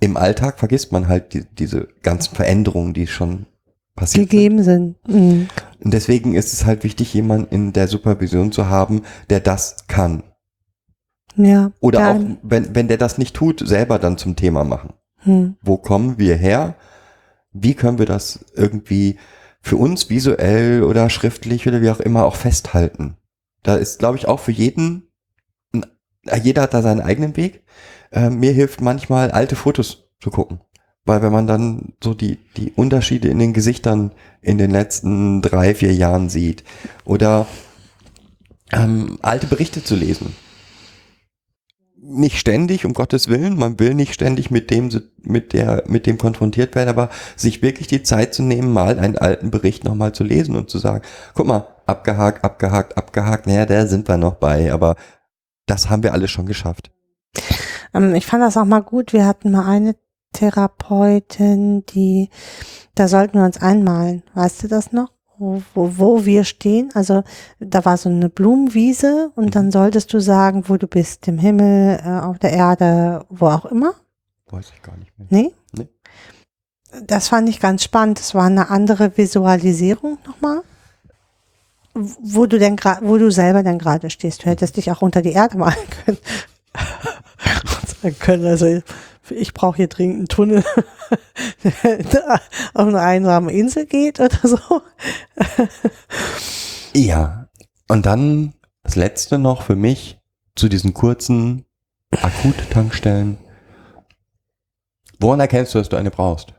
[0.00, 3.46] im Alltag vergisst man halt die, diese ganzen Veränderungen, die schon
[3.94, 4.30] passiert sind.
[4.30, 5.08] Gegeben sind.
[5.08, 5.48] Mhm.
[5.82, 10.22] Und deswegen ist es halt wichtig, jemanden in der Supervision zu haben, der das kann.
[11.36, 11.72] Ja.
[11.80, 14.92] Oder auch, wenn, wenn der das nicht tut, selber dann zum Thema machen.
[15.18, 15.56] Hm.
[15.62, 16.76] Wo kommen wir her?
[17.52, 19.16] Wie können wir das irgendwie
[19.60, 23.16] für uns visuell oder schriftlich oder wie auch immer auch festhalten?
[23.64, 25.08] Da ist, glaube ich, auch für jeden,
[25.72, 25.84] ein-
[26.42, 27.64] jeder hat da seinen eigenen Weg.
[28.12, 30.60] Äh, mir hilft manchmal, alte Fotos zu gucken.
[31.04, 35.74] Weil wenn man dann so die, die Unterschiede in den Gesichtern in den letzten drei,
[35.74, 36.62] vier Jahren sieht
[37.04, 37.46] oder
[38.72, 40.34] ähm, alte Berichte zu lesen.
[42.06, 44.90] Nicht ständig, um Gottes Willen, man will nicht ständig mit dem,
[45.22, 49.16] mit der, mit dem konfrontiert werden, aber sich wirklich die Zeit zu nehmen, mal einen
[49.16, 51.02] alten Bericht nochmal zu lesen und zu sagen,
[51.34, 54.96] guck mal, abgehakt, abgehakt, abgehakt, naja, da sind wir noch bei, aber
[55.66, 56.90] das haben wir alles schon geschafft.
[57.94, 59.12] Ähm, ich fand das auch mal gut.
[59.12, 59.96] Wir hatten mal eine
[60.32, 62.28] Therapeutin, die,
[62.94, 64.22] da sollten wir uns einmalen.
[64.34, 65.13] Weißt du das noch?
[65.38, 66.90] Wo, wo, wir stehen.
[66.94, 67.24] Also
[67.58, 71.26] da war so eine Blumenwiese und dann solltest du sagen, wo du bist.
[71.28, 73.94] Im Himmel, äh, auf der Erde, wo auch immer.
[74.50, 75.26] Weiß ich gar nicht mehr.
[75.30, 75.52] Nee?
[75.72, 75.88] Nee.
[77.06, 78.20] Das fand ich ganz spannend.
[78.20, 80.62] Das war eine andere Visualisierung nochmal.
[81.94, 84.44] Wo du denn gerade, wo du selber denn gerade stehst.
[84.44, 86.18] Du hättest dich auch unter die Erde malen können.
[87.64, 88.80] Und sagen können, also
[89.30, 90.64] ich brauche hier dringend einen Tunnel,
[91.84, 92.40] der
[92.74, 94.82] auf eine einsame Insel geht oder so.
[96.94, 97.48] Ja.
[97.88, 100.18] Und dann das letzte noch für mich
[100.54, 101.64] zu diesen kurzen
[102.10, 103.38] Akuttankstellen.
[105.18, 106.54] Woran erkennst du, dass du eine brauchst?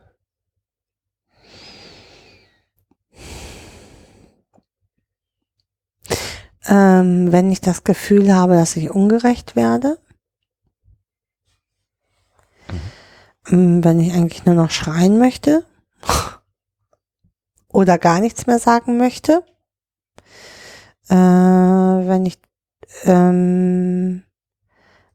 [6.67, 9.99] Ähm, wenn ich das Gefühl habe, dass ich ungerecht werde.
[12.69, 12.81] Ähm,
[13.47, 15.63] Wenn ich eigentlich nur noch schreien möchte.
[17.67, 19.43] Oder gar nichts mehr sagen möchte.
[21.09, 22.39] Äh, wenn ich
[23.03, 24.23] ähm,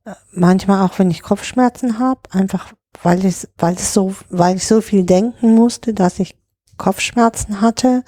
[0.04, 2.72] äh, manchmal auch wenn ich Kopfschmerzen habe, einfach
[3.02, 6.36] weil ich weil es so weil ich so viel denken musste, dass ich
[6.76, 8.04] Kopfschmerzen hatte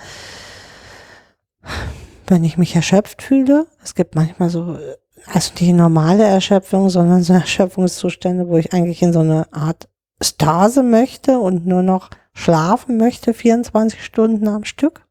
[2.26, 3.66] wenn ich mich erschöpft fühle.
[3.82, 4.96] Es gibt manchmal so, äh,
[5.26, 9.88] also nicht normale Erschöpfung, sondern so Erschöpfungszustände, wo ich eigentlich in so eine Art
[10.22, 15.06] Stase möchte und nur noch schlafen möchte, 24 Stunden am Stück.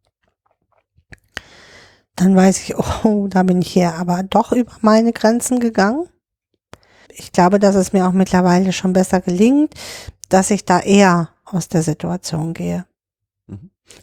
[2.15, 6.07] Dann weiß ich, oh, da bin ich hier aber doch über meine Grenzen gegangen.
[7.09, 9.73] Ich glaube, dass es mir auch mittlerweile schon besser gelingt,
[10.29, 12.85] dass ich da eher aus der Situation gehe.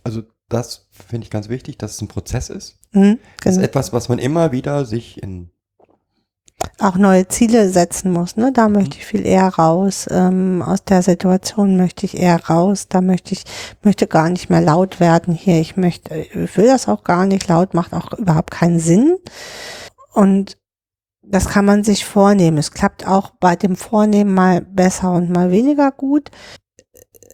[0.04, 2.78] Also das finde ich ganz wichtig, dass es ein Prozess ist.
[2.92, 3.66] Hm, Das ist genau.
[3.68, 5.50] etwas, was man immer wieder sich in
[6.80, 8.36] auch neue Ziele setzen muss.
[8.36, 8.52] Ne?
[8.52, 10.06] Da möchte ich viel eher raus.
[10.10, 12.86] Ähm, aus der Situation möchte ich eher raus.
[12.88, 13.44] Da möchte ich
[13.82, 15.60] möchte gar nicht mehr laut werden hier.
[15.60, 17.48] Ich möchte, ich will das auch gar nicht.
[17.48, 19.16] Laut macht auch überhaupt keinen Sinn.
[20.12, 20.56] Und
[21.22, 22.58] das kann man sich vornehmen.
[22.58, 26.30] Es klappt auch bei dem Vornehmen mal besser und mal weniger gut.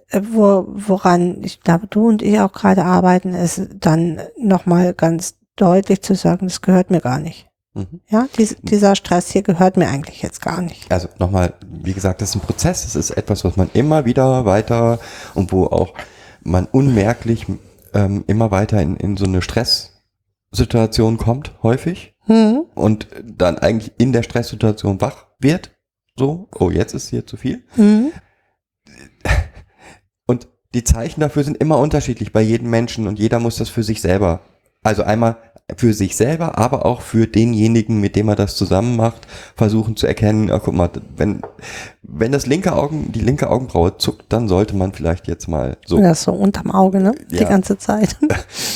[0.08, 5.36] Äh, Wo, woran ich glaube, du und ich auch gerade arbeiten, ist dann nochmal ganz
[5.56, 7.48] deutlich zu sagen, das gehört mir gar nicht.
[7.74, 8.00] Mhm.
[8.08, 10.90] Ja, dies, dieser Stress hier gehört mir eigentlich jetzt gar nicht.
[10.90, 14.44] Also nochmal, wie gesagt, das ist ein Prozess, es ist etwas, was man immer wieder
[14.44, 15.00] weiter
[15.34, 15.94] und wo auch
[16.42, 17.46] man unmerklich
[17.92, 22.64] ähm, immer weiter in, in so eine Stresssituation kommt, häufig, Hm.
[22.74, 25.72] und dann eigentlich in der Stresssituation wach wird.
[26.16, 27.64] So, oh, jetzt ist hier zu viel.
[27.74, 28.12] Hm.
[30.26, 33.82] Und die Zeichen dafür sind immer unterschiedlich bei jedem Menschen und jeder muss das für
[33.82, 34.40] sich selber.
[34.82, 35.36] Also einmal
[35.76, 40.06] für sich selber, aber auch für denjenigen, mit dem er das zusammen macht, versuchen zu
[40.06, 41.40] erkennen, ah, guck mal, wenn,
[42.02, 45.98] wenn das linke Augen, die linke Augenbraue zuckt, dann sollte man vielleicht jetzt mal so.
[45.98, 47.14] Das ist so unterm Auge, ne?
[47.30, 47.48] Die Ja.
[47.48, 48.16] ganze Zeit.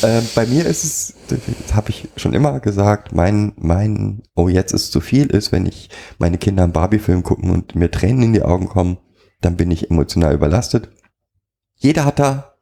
[0.01, 4.73] Äh, bei mir ist es, das habe ich schon immer gesagt, mein, mein, oh, jetzt
[4.73, 8.33] ist zu viel ist, wenn ich meine Kinder einen Barbie-Film gucken und mir Tränen in
[8.33, 8.99] die Augen kommen,
[9.41, 10.91] dann bin ich emotional überlastet.
[11.75, 12.55] Jeder hat da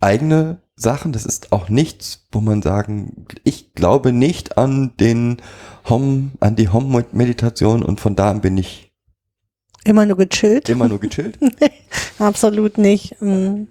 [0.00, 1.12] eigene Sachen.
[1.12, 5.38] Das ist auch nichts, wo man sagen, ich glaube nicht an den
[5.88, 8.92] Hom, an die Hom-Meditation und von da an bin ich
[9.84, 10.68] Immer nur gechillt.
[10.70, 11.38] immer nur gechillt.
[12.18, 13.20] Absolut nicht.
[13.20, 13.64] Mm.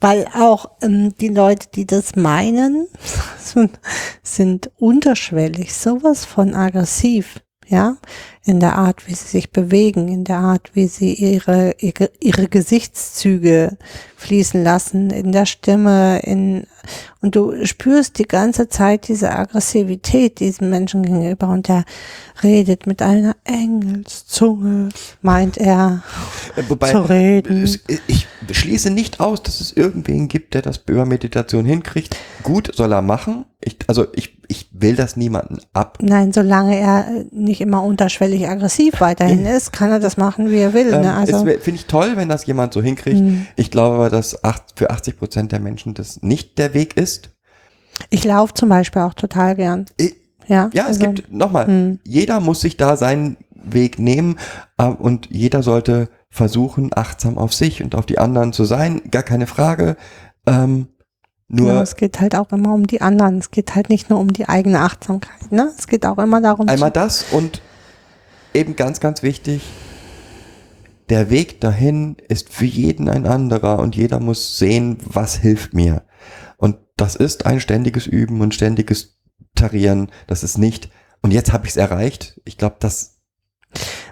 [0.00, 2.88] Weil auch ähm, die Leute, die das meinen,
[3.38, 3.80] sind,
[4.22, 7.40] sind unterschwellig sowas von aggressiv.
[7.66, 7.96] Ja,
[8.46, 12.46] in der Art, wie sie sich bewegen, in der Art, wie sie ihre, ihre, ihre
[12.48, 13.78] Gesichtszüge
[14.16, 16.66] fließen lassen, in der Stimme, in,
[17.22, 21.84] und du spürst die ganze Zeit diese Aggressivität diesem Menschen gegenüber und der
[22.42, 24.90] redet mit einer Engelszunge,
[25.22, 26.02] meint er,
[26.56, 27.64] Äh, Wobei, zu reden.
[28.06, 32.16] ich schließe nicht aus, dass es irgendwen gibt, der das über Meditation hinkriegt.
[32.42, 33.46] Gut, soll er machen.
[33.60, 35.98] Ich, also ich, ich will das niemanden ab.
[36.02, 40.72] Nein, solange er nicht immer unterschwellig aggressiv weiterhin ist, kann er das machen, wie er
[40.74, 40.92] will.
[40.92, 41.14] Ähm, ne?
[41.14, 43.20] Also, es Finde ich toll, wenn das jemand so hinkriegt.
[43.20, 43.46] Mhm.
[43.56, 47.30] Ich glaube aber, dass acht, für 80 Prozent der Menschen das nicht der Weg ist.
[48.10, 49.86] ich laufe zum Beispiel auch total gern.
[49.96, 50.16] Ich-
[50.46, 51.98] Ja, Ja, es also, gibt, nochmal, Mhm.
[52.04, 54.38] jeder muss sich da seinen Weg nehmen
[54.76, 59.00] äh, und jeder sollte versuchen, achtsam auf sich und auf die anderen zu sein.
[59.10, 59.96] Gar keine Frage.
[60.46, 60.88] Ähm,
[61.48, 63.38] nur ja, es geht halt auch immer um die anderen.
[63.38, 65.50] Es geht halt nicht nur um die eigene Achtsamkeit.
[65.52, 65.70] Ne?
[65.78, 67.62] Es geht auch immer darum, einmal zu, das und
[68.54, 69.62] eben ganz, ganz wichtig,
[71.10, 76.04] der Weg dahin ist für jeden ein anderer und jeder muss sehen, was hilft mir.
[76.56, 79.18] Und das ist ein ständiges Üben und ständiges
[79.54, 80.10] Tarieren.
[80.26, 80.90] Das ist nicht,
[81.20, 82.40] und jetzt habe ich es erreicht.
[82.44, 83.14] Ich glaube, das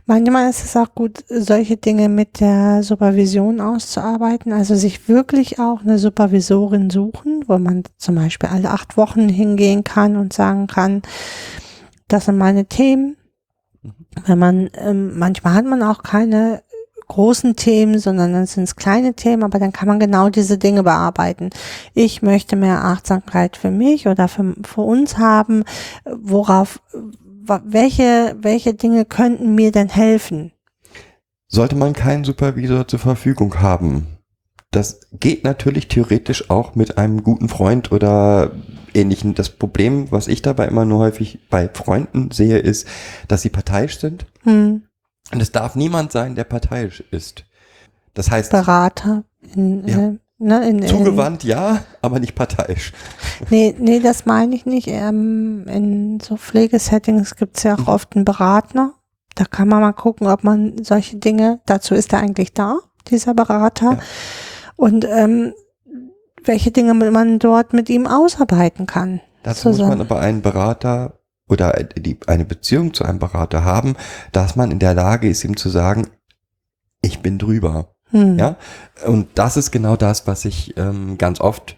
[0.07, 4.53] manchmal ist es auch gut, solche Dinge mit der Supervision auszuarbeiten.
[4.53, 9.85] Also sich wirklich auch eine Supervisorin suchen, wo man zum Beispiel alle acht Wochen hingehen
[9.85, 11.03] kann und sagen kann,
[12.09, 13.17] das sind meine Themen.
[14.27, 16.63] Wenn man, ähm, manchmal hat man auch keine
[17.09, 20.83] großen Themen, sondern dann sind es kleine Themen, aber dann kann man genau diese Dinge
[20.83, 21.51] bearbeiten.
[21.95, 25.65] Ich möchte mehr Achtsamkeit für mich oder für, für uns haben.
[26.05, 26.81] Worauf,
[27.65, 30.53] welche, welche Dinge könnten mir denn helfen?
[31.53, 34.12] sollte man keinen Supervisor zur Verfügung haben.
[34.73, 38.53] Das geht natürlich theoretisch auch mit einem guten Freund oder
[38.95, 39.35] ähnlichen.
[39.35, 42.89] Das Problem, was ich dabei immer nur häufig bei Freunden sehe, ist,
[43.29, 44.27] dass sie parteiisch sind.
[44.45, 44.83] Hm,
[45.31, 47.45] Und es darf niemand sein, der parteiisch ist.
[48.15, 49.25] Das heißt, Berater.
[49.55, 49.99] In, Ja.
[50.09, 52.93] äh, ne, in, in, zugewandt ja, aber nicht parteiisch.
[53.51, 54.89] Nee, nee, das meine ich nicht.
[54.89, 58.95] Ähm, in so Pflegesettings gibt es ja auch oft einen Berater.
[59.35, 63.35] Da kann man mal gucken, ob man solche Dinge, dazu ist er eigentlich da, dieser
[63.35, 63.93] Berater.
[63.93, 63.99] Ja.
[64.77, 65.53] Und ähm,
[66.45, 69.21] welche Dinge man dort mit ihm ausarbeiten kann.
[69.43, 69.99] Dazu muss Zusammen.
[69.99, 71.19] man aber einen Berater
[71.49, 73.95] oder die, eine Beziehung zu einem Berater haben,
[74.33, 76.07] dass man in der Lage ist, ihm zu sagen,
[77.01, 77.95] ich bin drüber.
[78.11, 78.39] Hm.
[78.39, 78.57] Ja,
[79.07, 81.77] und das ist genau das, was ich ähm, ganz oft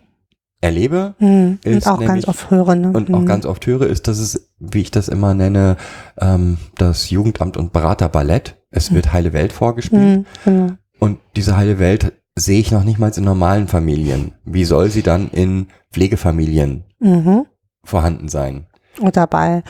[0.60, 1.58] erlebe Hm.
[1.64, 2.74] Und auch ganz nämlich- oft höre.
[2.74, 2.88] Ne?
[2.92, 3.14] und Hm.
[3.14, 5.76] auch ganz oft höre, ist, dass es, wie ich das immer nenne,
[6.18, 8.56] ähm, das Jugendamt und Beraterballett.
[8.70, 10.72] Es wird heile Welt vorgespielt Hm, genau.
[10.98, 14.34] und diese heile Welt sehe ich noch nicht mal in normalen Familien.
[14.44, 17.46] Wie soll sie dann in Pflegefamilien Mhm.
[17.84, 18.66] vorhanden sein?
[19.00, 19.62] Oder bei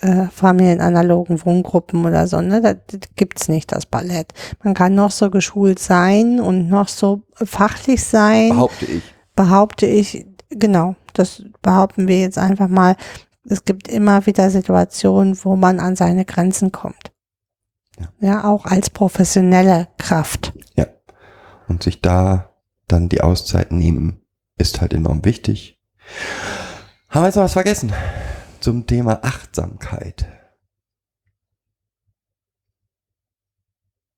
[0.00, 2.60] äh, familienanalogen Wohngruppen oder so, ne?
[2.60, 2.74] Da,
[3.16, 4.32] gibt's nicht das Ballett.
[4.62, 8.50] Man kann noch so geschult sein und noch so fachlich sein.
[8.50, 9.02] Behaupte ich.
[9.34, 12.96] behaupte ich, genau, das behaupten wir jetzt einfach mal.
[13.48, 17.12] Es gibt immer wieder Situationen, wo man an seine Grenzen kommt.
[17.98, 18.08] Ja.
[18.20, 20.52] Ja, auch als professionelle Kraft.
[21.68, 22.54] Und sich da
[22.88, 24.22] dann die Auszeit nehmen,
[24.56, 25.80] ist halt enorm wichtig.
[27.08, 27.92] Haben wir jetzt noch was vergessen?
[28.60, 30.26] Zum Thema Achtsamkeit.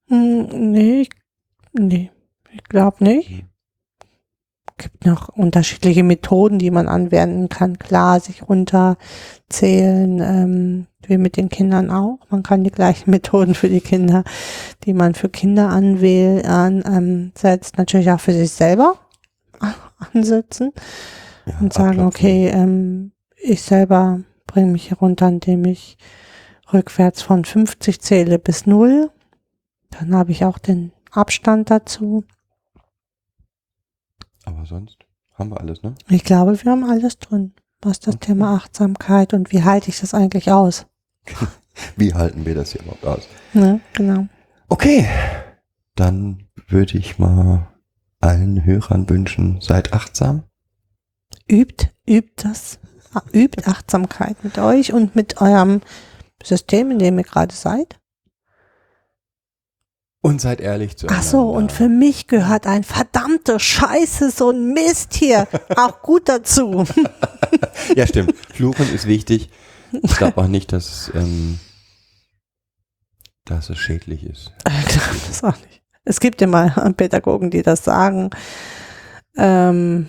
[0.08, 1.08] Hm, nee,
[1.72, 2.10] nee,
[2.52, 3.44] ich glaube nicht.
[4.78, 7.78] Gibt noch unterschiedliche Methoden, die man anwenden kann.
[7.78, 12.18] Klar, sich runterzählen, ähm, wie mit den Kindern auch.
[12.28, 14.22] Man kann die gleichen Methoden für die Kinder,
[14.84, 18.96] die man für Kinder anwählt, an, ähm, setzt, natürlich auch für sich selber
[20.12, 20.72] ansetzen
[21.46, 25.96] Ja, und sagen, okay, ähm, ich selber bringe mich hier runter, indem ich
[26.72, 29.10] rückwärts von 50 zähle bis 0.
[29.90, 32.24] Dann habe ich auch den Abstand dazu.
[34.46, 34.96] Aber sonst
[35.34, 35.94] haben wir alles, ne?
[36.08, 38.28] Ich glaube, wir haben alles drin, was das Okay.
[38.28, 40.86] Thema Achtsamkeit und wie halte ich das eigentlich aus?
[41.96, 43.28] Wie halten wir das hier überhaupt aus?
[43.52, 43.80] Ne?
[43.92, 44.26] Genau.
[44.68, 45.06] Okay,
[45.94, 47.68] dann würde ich mal
[48.20, 50.44] allen Hörern wünschen, seid achtsam.
[51.50, 52.78] Übt, übt das,
[53.34, 55.82] übt Achtsamkeit mit euch und mit eurem
[56.42, 57.98] System, in dem ihr gerade seid.
[60.26, 61.22] Und seid ehrlich zueinander.
[61.24, 65.46] Ach so, und für mich gehört ein verdammte Scheiße, so ein Mist hier
[65.76, 66.84] auch gut dazu.
[67.94, 68.34] Ja, stimmt.
[68.52, 69.50] Fluchen ist wichtig.
[69.92, 71.60] Ich glaube auch nicht, dass, ähm,
[73.44, 74.52] dass es schädlich ist.
[74.88, 75.82] Ich glaube das auch nicht.
[76.04, 78.30] Es gibt immer Pädagogen, die das sagen.
[79.36, 80.08] Ähm,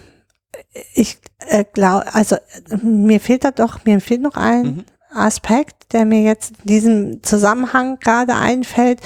[0.95, 2.37] ich äh, glaube, also
[2.81, 4.85] mir fehlt da doch, mir fehlt noch ein, Mhm.
[5.09, 8.99] Aspekt, der mir jetzt in diesem Zusammenhang gerade einfällt,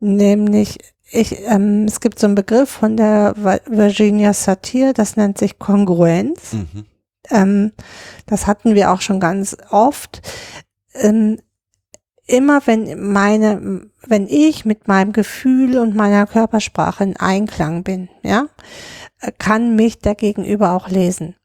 [0.00, 0.78] nämlich
[1.10, 3.34] ich, ähm, es gibt so einen Begriff von der
[3.66, 6.54] Virginia Satir, das nennt sich Kongruenz.
[6.54, 6.86] Mhm.
[7.30, 7.72] Ähm,
[8.26, 10.20] das hatten wir auch schon ganz oft.
[10.94, 11.38] Ähm,
[12.26, 18.48] immer wenn meine, wenn ich mit meinem Gefühl und meiner Körpersprache in Einklang bin, ja,
[19.38, 21.36] kann mich der Gegenüber auch lesen.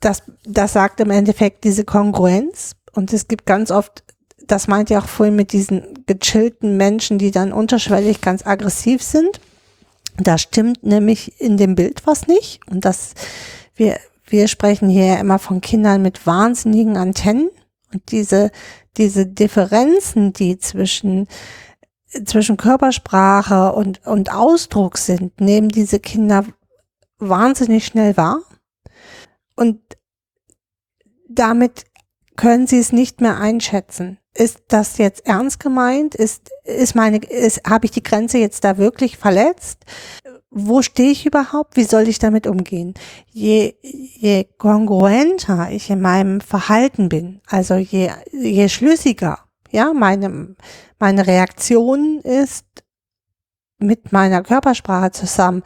[0.00, 2.72] Das, das sagt im Endeffekt diese Kongruenz.
[2.92, 4.04] Und es gibt ganz oft,
[4.46, 9.40] das meint ihr auch vorhin mit diesen gechillten Menschen, die dann unterschwellig ganz aggressiv sind.
[10.16, 12.60] Da stimmt nämlich in dem Bild was nicht.
[12.70, 13.14] Und das,
[13.74, 17.50] wir, wir sprechen hier ja immer von Kindern mit wahnsinnigen Antennen.
[17.92, 18.50] Und diese,
[18.96, 21.26] diese Differenzen, die zwischen,
[22.24, 26.44] zwischen Körpersprache und, und Ausdruck sind, nehmen diese Kinder
[27.18, 28.40] wahnsinnig schnell wahr.
[29.56, 29.80] Und
[31.28, 31.84] damit
[32.36, 34.18] können sie es nicht mehr einschätzen.
[34.36, 36.14] Ist das jetzt ernst gemeint?
[36.14, 39.84] Ist, ist meine, ist, habe ich die Grenze jetzt da wirklich verletzt?
[40.50, 41.76] Wo stehe ich überhaupt?
[41.76, 42.94] Wie soll ich damit umgehen?
[43.30, 49.38] Je, je kongruenter ich in meinem Verhalten bin, also je, je schlüssiger,
[49.70, 50.54] ja, meine,
[50.98, 52.64] meine Reaktion ist
[53.78, 55.62] mit meiner Körpersprache zusammen,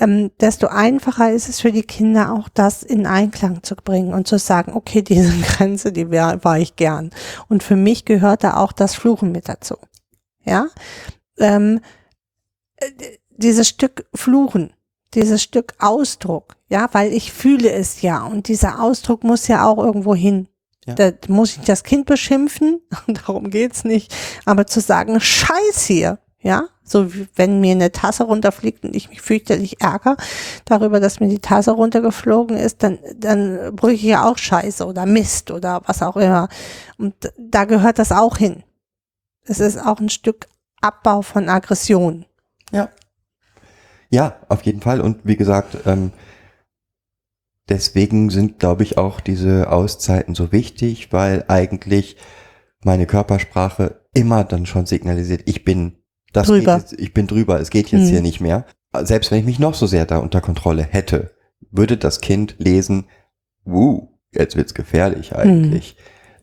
[0.00, 4.26] ähm, desto einfacher ist es für die Kinder auch das in Einklang zu bringen und
[4.26, 7.10] zu sagen, okay, diese Grenze, die war, war ich gern.
[7.48, 9.76] Und für mich gehört da auch das Fluchen mit dazu.
[10.44, 10.68] Ja,
[11.38, 11.80] ähm,
[12.76, 12.90] äh,
[13.28, 14.72] dieses Stück Fluchen,
[15.14, 19.78] dieses Stück Ausdruck, ja, weil ich fühle es ja und dieser Ausdruck muss ja auch
[19.78, 20.48] irgendwo hin.
[20.86, 20.94] Ja.
[20.94, 24.14] Da muss ich das Kind beschimpfen, darum geht's nicht,
[24.46, 29.10] aber zu sagen, Scheiß hier, ja, so wie wenn mir eine Tasse runterfliegt und ich
[29.10, 30.16] mich fürchterlich ärgere
[30.64, 35.04] darüber, dass mir die Tasse runtergeflogen ist, dann, dann brüche ich ja auch Scheiße oder
[35.04, 36.48] Mist oder was auch immer.
[36.96, 38.62] Und da gehört das auch hin.
[39.44, 40.46] Es ist auch ein Stück
[40.80, 42.24] Abbau von Aggression.
[42.72, 42.88] Ja.
[44.08, 45.00] Ja, auf jeden Fall.
[45.00, 46.12] Und wie gesagt, ähm,
[47.68, 52.16] deswegen sind, glaube ich, auch diese Auszeiten so wichtig, weil eigentlich
[52.82, 55.99] meine Körpersprache immer dann schon signalisiert, ich bin
[56.32, 56.76] das Drüber.
[56.78, 58.08] Jetzt, ich bin drüber, es geht jetzt Hm.
[58.08, 58.64] hier nicht mehr.
[59.02, 61.30] Selbst wenn ich mich noch so sehr da unter Kontrolle hätte,
[61.70, 63.06] würde das Kind lesen,
[63.64, 65.96] wuh, jetzt wird's gefährlich eigentlich.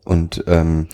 [0.06, 0.88] Und ähm,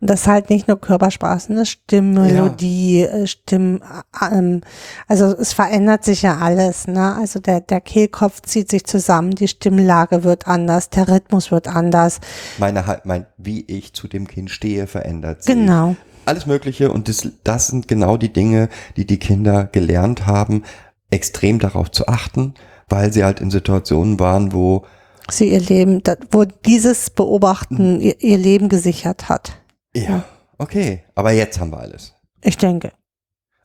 [0.00, 1.66] Und das ist halt nicht nur Körpersprache, ne?
[1.66, 4.60] Stimmmelodie, äh, Stimm, äh, ähm,
[5.08, 7.16] also es verändert sich ja alles, ne?
[7.16, 12.20] Also der, der Kehlkopf zieht sich zusammen, die Stimmlage wird anders, der Rhythmus wird anders.
[12.58, 15.52] meine halt, mein, wie ich zu dem Kind stehe, verändert sich.
[15.52, 15.96] Genau.
[16.30, 20.62] Alles Mögliche und das, das sind genau die Dinge, die die Kinder gelernt haben,
[21.10, 22.54] extrem darauf zu achten,
[22.88, 24.84] weil sie halt in Situationen waren, wo
[25.30, 26.02] Sie ihr Leben,
[26.32, 29.52] wo dieses Beobachten ihr, ihr Leben gesichert hat.
[29.94, 30.24] ja,
[30.58, 32.14] okay, aber jetzt haben wir alles.
[32.42, 32.92] Ich denke.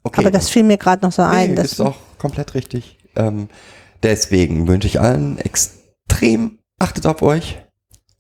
[0.04, 1.50] Okay, Aber das fiel mir gerade noch so ein.
[1.52, 2.98] nee, dass- ist auch komplett richtig.
[3.16, 3.50] Ähm,
[4.04, 7.58] deswegen wünsche ich allen extrem, achtet auf euch,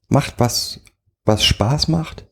[0.08, 0.80] macht was,
[1.26, 2.26] was Spaß macht.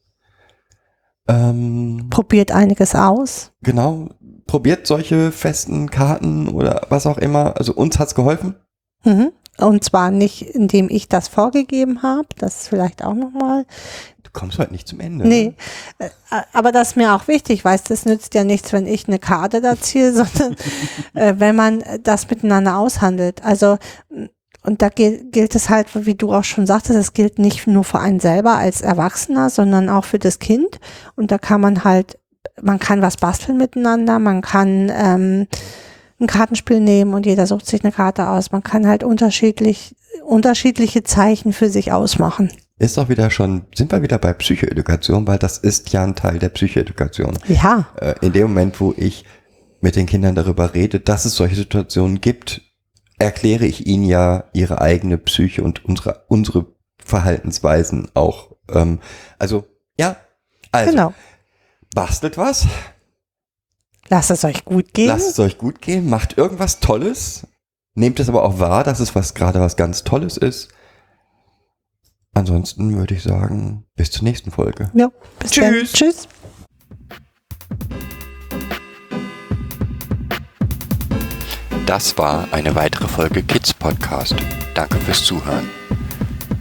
[1.27, 3.51] Ähm, probiert einiges aus.
[3.61, 4.09] genau,
[4.45, 7.57] probiert solche festen Karten oder was auch immer.
[7.57, 8.55] Also uns hat's geholfen.
[9.03, 9.31] Mhm.
[9.59, 13.65] Und zwar nicht, indem ich das vorgegeben habe, das ist vielleicht auch nochmal.
[14.23, 15.27] Du kommst heute nicht zum Ende.
[15.27, 15.53] Nee,
[15.99, 16.09] ne?
[16.31, 19.07] äh, aber das ist mir auch wichtig, weißt du, es nützt ja nichts, wenn ich
[19.07, 20.55] eine Karte da ziehe, sondern
[21.13, 23.43] äh, wenn man das miteinander aushandelt.
[23.43, 23.77] Also,
[24.63, 27.83] und da gilt, gilt es halt, wie du auch schon sagtest, es gilt nicht nur
[27.83, 30.79] für einen selber als Erwachsener, sondern auch für das Kind.
[31.15, 32.17] Und da kann man halt,
[32.61, 35.47] man kann was basteln miteinander, man kann ähm,
[36.19, 38.51] ein Kartenspiel nehmen und jeder sucht sich eine Karte aus.
[38.51, 39.95] Man kann halt unterschiedlich,
[40.25, 42.49] unterschiedliche Zeichen für sich ausmachen.
[42.79, 46.39] Ist doch wieder schon, sind wir wieder bei Psychoedukation, weil das ist ja ein Teil
[46.39, 47.37] der Psychoedukation.
[47.47, 49.25] Ja, Äh, in dem Moment, wo ich
[49.81, 52.61] mit den Kindern darüber rede, dass es solche Situationen gibt,
[53.19, 56.67] erkläre ich ihnen ja ihre eigene Psyche und unsere, unsere
[57.03, 58.55] Verhaltensweisen auch.
[58.69, 58.99] Ähm,
[59.39, 59.65] also,
[59.97, 60.17] ja,
[60.71, 61.13] also, genau.
[61.93, 62.67] bastelt was,
[64.09, 65.07] Lasst es euch gut gehen.
[65.07, 67.47] lasst es euch gut gehen, macht irgendwas Tolles,
[67.95, 70.69] nehmt es aber auch wahr, dass es was gerade was ganz Tolles ist.
[72.33, 74.91] Ansonsten würde ich sagen, bis zur nächsten Folge.
[74.93, 75.73] Ja, bis dann.
[75.83, 76.27] Tschüss.
[81.85, 84.35] Das war eine weitere Folge Kids Podcast.
[84.73, 85.69] Danke fürs Zuhören.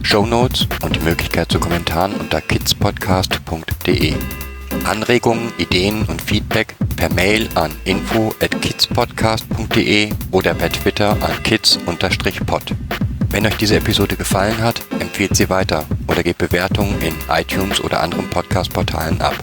[0.01, 4.15] Show Notes und die Möglichkeit zu Kommentaren unter kidspodcast.de.
[4.83, 12.75] Anregungen, Ideen und Feedback per Mail an info at kidspodcast.de oder per Twitter an kids-pod.
[13.29, 18.01] Wenn euch diese Episode gefallen hat, empfehlt sie weiter oder gebt Bewertungen in iTunes oder
[18.01, 19.35] anderen Podcast-Portalen ab.